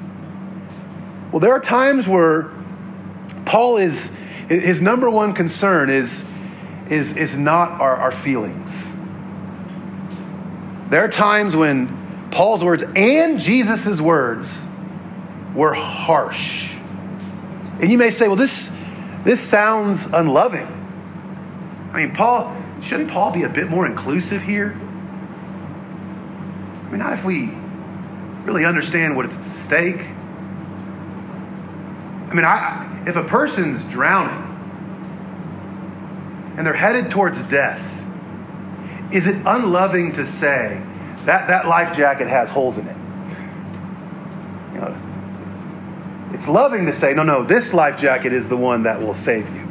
Well, 1.31 1.39
there 1.39 1.53
are 1.53 1.59
times 1.59 2.07
where 2.07 2.51
Paul 3.45 3.77
is, 3.77 4.11
his 4.49 4.81
number 4.81 5.09
one 5.09 5.33
concern 5.33 5.89
is, 5.89 6.25
is, 6.89 7.15
is 7.15 7.37
not 7.37 7.81
our, 7.81 7.95
our 7.95 8.11
feelings. 8.11 8.95
There 10.89 11.03
are 11.03 11.09
times 11.09 11.55
when 11.55 12.29
Paul's 12.29 12.63
words 12.63 12.83
and 12.95 13.39
Jesus' 13.39 13.99
words 14.01 14.67
were 15.55 15.73
harsh. 15.73 16.75
And 17.81 17.91
you 17.91 17.97
may 17.97 18.09
say, 18.09 18.27
well, 18.27 18.35
this, 18.37 18.71
this 19.25 19.41
sounds 19.41 20.05
unloving. 20.05 20.67
I 21.91 22.05
mean, 22.05 22.15
Paul, 22.15 22.55
shouldn't 22.81 23.09
Paul 23.09 23.31
be 23.31 23.43
a 23.43 23.49
bit 23.49 23.69
more 23.69 23.85
inclusive 23.85 24.41
here? 24.41 24.71
I 26.83 26.89
mean, 26.89 26.99
not 26.99 27.13
if 27.13 27.25
we 27.25 27.51
really 28.45 28.65
understand 28.65 29.15
what 29.15 29.25
is 29.27 29.35
at 29.35 29.43
stake. 29.43 30.01
I 32.29 32.33
mean, 32.33 32.45
I, 32.45 33.03
if 33.07 33.15
a 33.15 33.23
person's 33.23 33.83
drowning 33.85 34.43
and 36.57 36.65
they're 36.65 36.73
headed 36.73 37.09
towards 37.09 37.41
death, 37.43 37.81
is 39.11 39.25
it 39.27 39.41
unloving 39.45 40.13
to 40.13 40.27
say 40.27 40.81
that 41.25 41.47
that 41.47 41.67
life 41.67 41.95
jacket 41.95 42.27
has 42.27 42.49
holes 42.51 42.77
in 42.77 42.87
it? 42.87 42.97
You 44.73 44.81
know, 44.81 44.97
it's 46.35 46.49
loving 46.49 46.85
to 46.87 46.91
say, 46.91 47.13
no, 47.13 47.23
no, 47.23 47.45
this 47.45 47.73
life 47.73 47.97
jacket 47.97 48.33
is 48.33 48.49
the 48.49 48.57
one 48.57 48.83
that 48.83 49.01
will 49.01 49.13
save 49.13 49.47
you. 49.55 49.65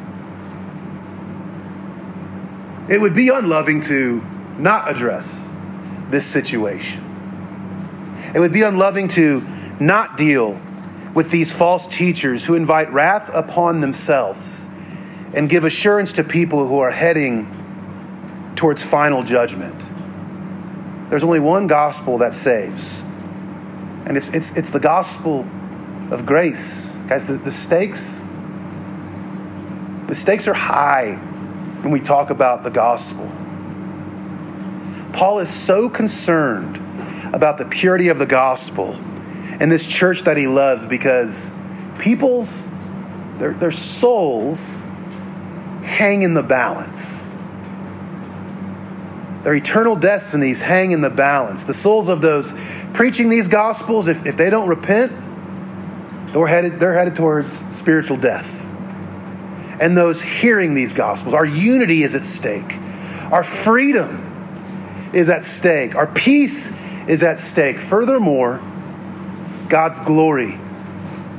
It 2.89 2.99
would 2.99 3.13
be 3.13 3.29
unloving 3.29 3.83
to 3.83 4.23
not 4.57 4.91
address 4.91 5.55
this 6.09 6.25
situation. 6.25 7.03
It 8.35 8.39
would 8.41 8.55
be 8.55 8.63
unloving 8.63 9.09
to 9.09 9.45
not 9.79 10.17
deal 10.17 10.59
with 11.13 11.31
these 11.31 11.53
false 11.53 11.87
teachers 11.87 12.47
who 12.47 12.55
invite 12.55 12.91
wrath 12.95 13.31
upon 13.35 13.81
themselves 13.81 14.67
and 15.35 15.51
give 15.51 15.65
assurance 15.65 16.15
to 16.15 16.25
people 16.25 16.67
who 16.67 16.79
are 16.79 16.91
heading 16.91 18.53
towards 18.57 18.83
final 18.83 19.23
judgment. 19.23 19.79
There's 21.11 21.25
only 21.25 21.41
one 21.41 21.67
gospel 21.67 22.19
that 22.19 22.33
saves, 22.33 23.03
and 23.03 24.17
it's, 24.17 24.31
it's, 24.31 24.53
it's 24.53 24.71
the 24.71 24.81
gospel 24.81 25.47
of 26.11 26.27
grace. 26.27 26.99
Guys, 27.07 27.27
the, 27.27 27.35
the 27.35 27.51
stakes 27.51 28.25
the 30.07 30.15
stakes 30.15 30.47
are 30.49 30.55
high 30.55 31.15
when 31.83 31.91
we 31.91 31.99
talk 31.99 32.31
about 32.31 32.63
the 32.63 32.71
gospel. 32.71 33.27
Paul 35.13 35.39
is 35.39 35.49
so 35.49 35.89
concerned 35.89 36.77
about 37.33 37.57
the 37.57 37.65
purity 37.65 38.09
of 38.09 38.19
the 38.19 38.27
gospel 38.27 38.95
and 39.61 39.73
this 39.73 39.87
church 39.87 40.23
that 40.23 40.37
he 40.37 40.47
loves 40.47 40.87
because 40.87 41.53
people's 41.99 42.69
their, 43.39 43.55
their 43.55 43.71
souls 43.71 44.85
hang 45.83 46.23
in 46.23 46.35
the 46.35 46.43
balance. 46.43 47.35
Their 49.43 49.55
eternal 49.55 49.97
destinies 49.97 50.61
hang 50.61 50.93
in 50.93 51.01
the 51.01 51.11
balance. 51.11 51.65
The 51.65 51.75
souls 51.75 52.09
of 52.09 52.21
those 52.21 52.55
preaching 52.93 53.29
these 53.29 53.49
gospels, 53.49 54.09
if, 54.09 54.27
if 54.27 54.37
they 54.37 54.51
don't 54.51 54.69
repent, 54.69 55.13
they're 56.35 56.49
headed, 56.49 56.81
they're 56.81 56.93
headed 56.93 57.15
towards 57.15 57.53
spiritual 57.73 58.17
death. 58.17 58.69
And 59.81 59.97
those 59.97 60.21
hearing 60.21 60.75
these 60.75 60.93
gospels, 60.93 61.33
our 61.33 61.45
unity 61.45 62.03
is 62.03 62.17
at 62.17 62.25
stake. 62.25 62.77
Our 63.31 63.45
freedom 63.45 65.11
is 65.15 65.29
at 65.29 65.45
stake. 65.45 65.95
Our 65.95 66.09
peace 66.09 66.73
is 67.07 67.23
at 67.23 67.39
stake. 67.39 67.79
Furthermore, 67.79 68.61
God's 69.69 70.01
glory 70.01 70.59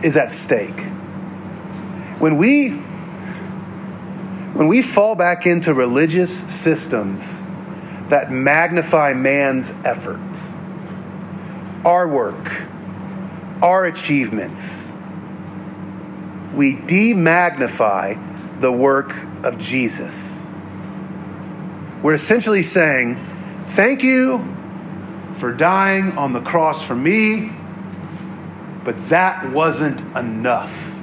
is 0.01 0.15
at 0.15 0.31
stake. 0.31 0.79
When 2.19 2.37
we 2.37 2.69
when 4.55 4.69
we 4.69 4.81
fall 4.81 5.15
back 5.15 5.45
into 5.45 5.73
religious 5.73 6.31
systems 6.31 7.43
that 8.07 8.31
magnify 8.31 9.11
man's 9.11 9.73
efforts, 9.83 10.55
our 11.83 12.07
work, 12.07 12.49
our 13.65 13.85
achievements, 13.85 14.93
we 16.53 16.75
demagnify 16.75 18.59
the 18.59 18.71
work 18.71 19.15
of 19.43 19.57
Jesus. 19.57 20.47
We're 22.03 22.13
essentially 22.13 22.61
saying, 22.61 23.15
Thank 23.65 24.03
you 24.03 24.47
for 25.33 25.51
dying 25.51 26.15
on 26.15 26.31
the 26.31 26.41
cross 26.41 26.85
for 26.85 26.95
me, 26.95 27.51
but 28.83 28.95
that 29.09 29.51
wasn't 29.51 30.01
enough. 30.15 30.95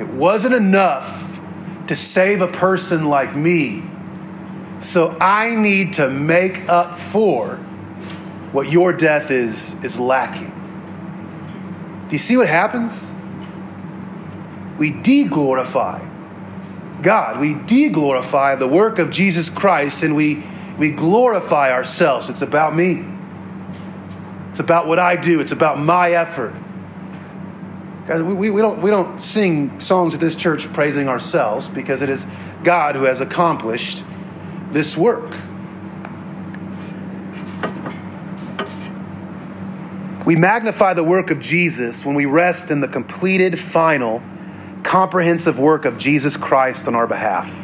It 0.00 0.08
wasn't 0.08 0.56
enough 0.56 1.40
to 1.86 1.94
save 1.94 2.42
a 2.42 2.48
person 2.48 3.04
like 3.04 3.36
me. 3.36 3.84
So 4.80 5.16
I 5.20 5.54
need 5.54 5.92
to 5.94 6.10
make 6.10 6.68
up 6.68 6.96
for 6.96 7.58
what 8.50 8.72
your 8.72 8.92
death 8.92 9.30
is, 9.30 9.76
is 9.84 10.00
lacking. 10.00 10.53
Do 12.08 12.14
you 12.14 12.18
see 12.18 12.36
what 12.36 12.46
happens? 12.46 13.14
We 14.78 14.92
deglorify 14.92 16.10
God. 17.02 17.40
We 17.40 17.54
deglorify 17.54 18.58
the 18.58 18.66
work 18.66 18.98
of 18.98 19.10
Jesus 19.10 19.50
Christ 19.50 20.02
and 20.02 20.16
we, 20.16 20.42
we 20.78 20.90
glorify 20.90 21.70
ourselves. 21.70 22.28
It's 22.28 22.42
about 22.42 22.74
me. 22.74 23.04
It's 24.48 24.60
about 24.60 24.86
what 24.86 24.98
I 24.98 25.16
do, 25.16 25.40
it's 25.40 25.50
about 25.50 25.78
my 25.78 26.12
effort. 26.12 26.54
Guys, 28.06 28.22
we, 28.22 28.50
we, 28.50 28.60
don't, 28.60 28.80
we 28.82 28.90
don't 28.90 29.20
sing 29.20 29.80
songs 29.80 30.14
at 30.14 30.20
this 30.20 30.34
church 30.34 30.72
praising 30.72 31.08
ourselves 31.08 31.68
because 31.68 32.02
it 32.02 32.08
is 32.10 32.26
God 32.62 32.94
who 32.94 33.04
has 33.04 33.20
accomplished 33.20 34.04
this 34.68 34.96
work. 34.96 35.34
We 40.24 40.36
magnify 40.36 40.94
the 40.94 41.04
work 41.04 41.30
of 41.30 41.38
Jesus 41.38 42.02
when 42.04 42.14
we 42.14 42.24
rest 42.24 42.70
in 42.70 42.80
the 42.80 42.88
completed, 42.88 43.58
final, 43.58 44.22
comprehensive 44.82 45.58
work 45.58 45.84
of 45.84 45.98
Jesus 45.98 46.36
Christ 46.38 46.88
on 46.88 46.94
our 46.94 47.06
behalf. 47.06 47.54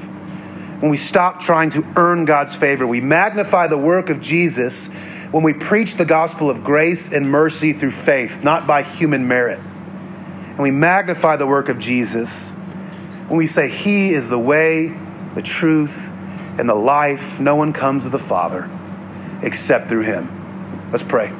When 0.80 0.90
we 0.90 0.98
stop 0.98 1.40
trying 1.40 1.70
to 1.70 1.86
earn 1.96 2.26
God's 2.26 2.54
favor, 2.54 2.86
we 2.86 3.00
magnify 3.00 3.68
the 3.68 3.78
work 3.78 4.10
of 4.10 4.20
Jesus 4.20 4.88
when 5.30 5.42
we 5.42 5.54
preach 5.54 5.94
the 5.94 6.04
gospel 6.04 6.50
of 6.50 6.62
grace 6.62 7.12
and 7.12 7.30
mercy 7.30 7.72
through 7.72 7.92
faith, 7.92 8.44
not 8.44 8.66
by 8.66 8.82
human 8.82 9.26
merit. 9.26 9.58
And 9.58 10.58
we 10.58 10.70
magnify 10.70 11.36
the 11.36 11.46
work 11.46 11.70
of 11.70 11.78
Jesus 11.78 12.50
when 13.28 13.38
we 13.38 13.46
say, 13.46 13.70
He 13.70 14.12
is 14.12 14.28
the 14.28 14.38
way, 14.38 14.94
the 15.34 15.42
truth, 15.42 16.12
and 16.58 16.68
the 16.68 16.74
life. 16.74 17.40
No 17.40 17.56
one 17.56 17.72
comes 17.72 18.04
to 18.04 18.10
the 18.10 18.18
Father 18.18 18.70
except 19.42 19.88
through 19.88 20.02
Him. 20.02 20.90
Let's 20.90 21.04
pray. 21.04 21.32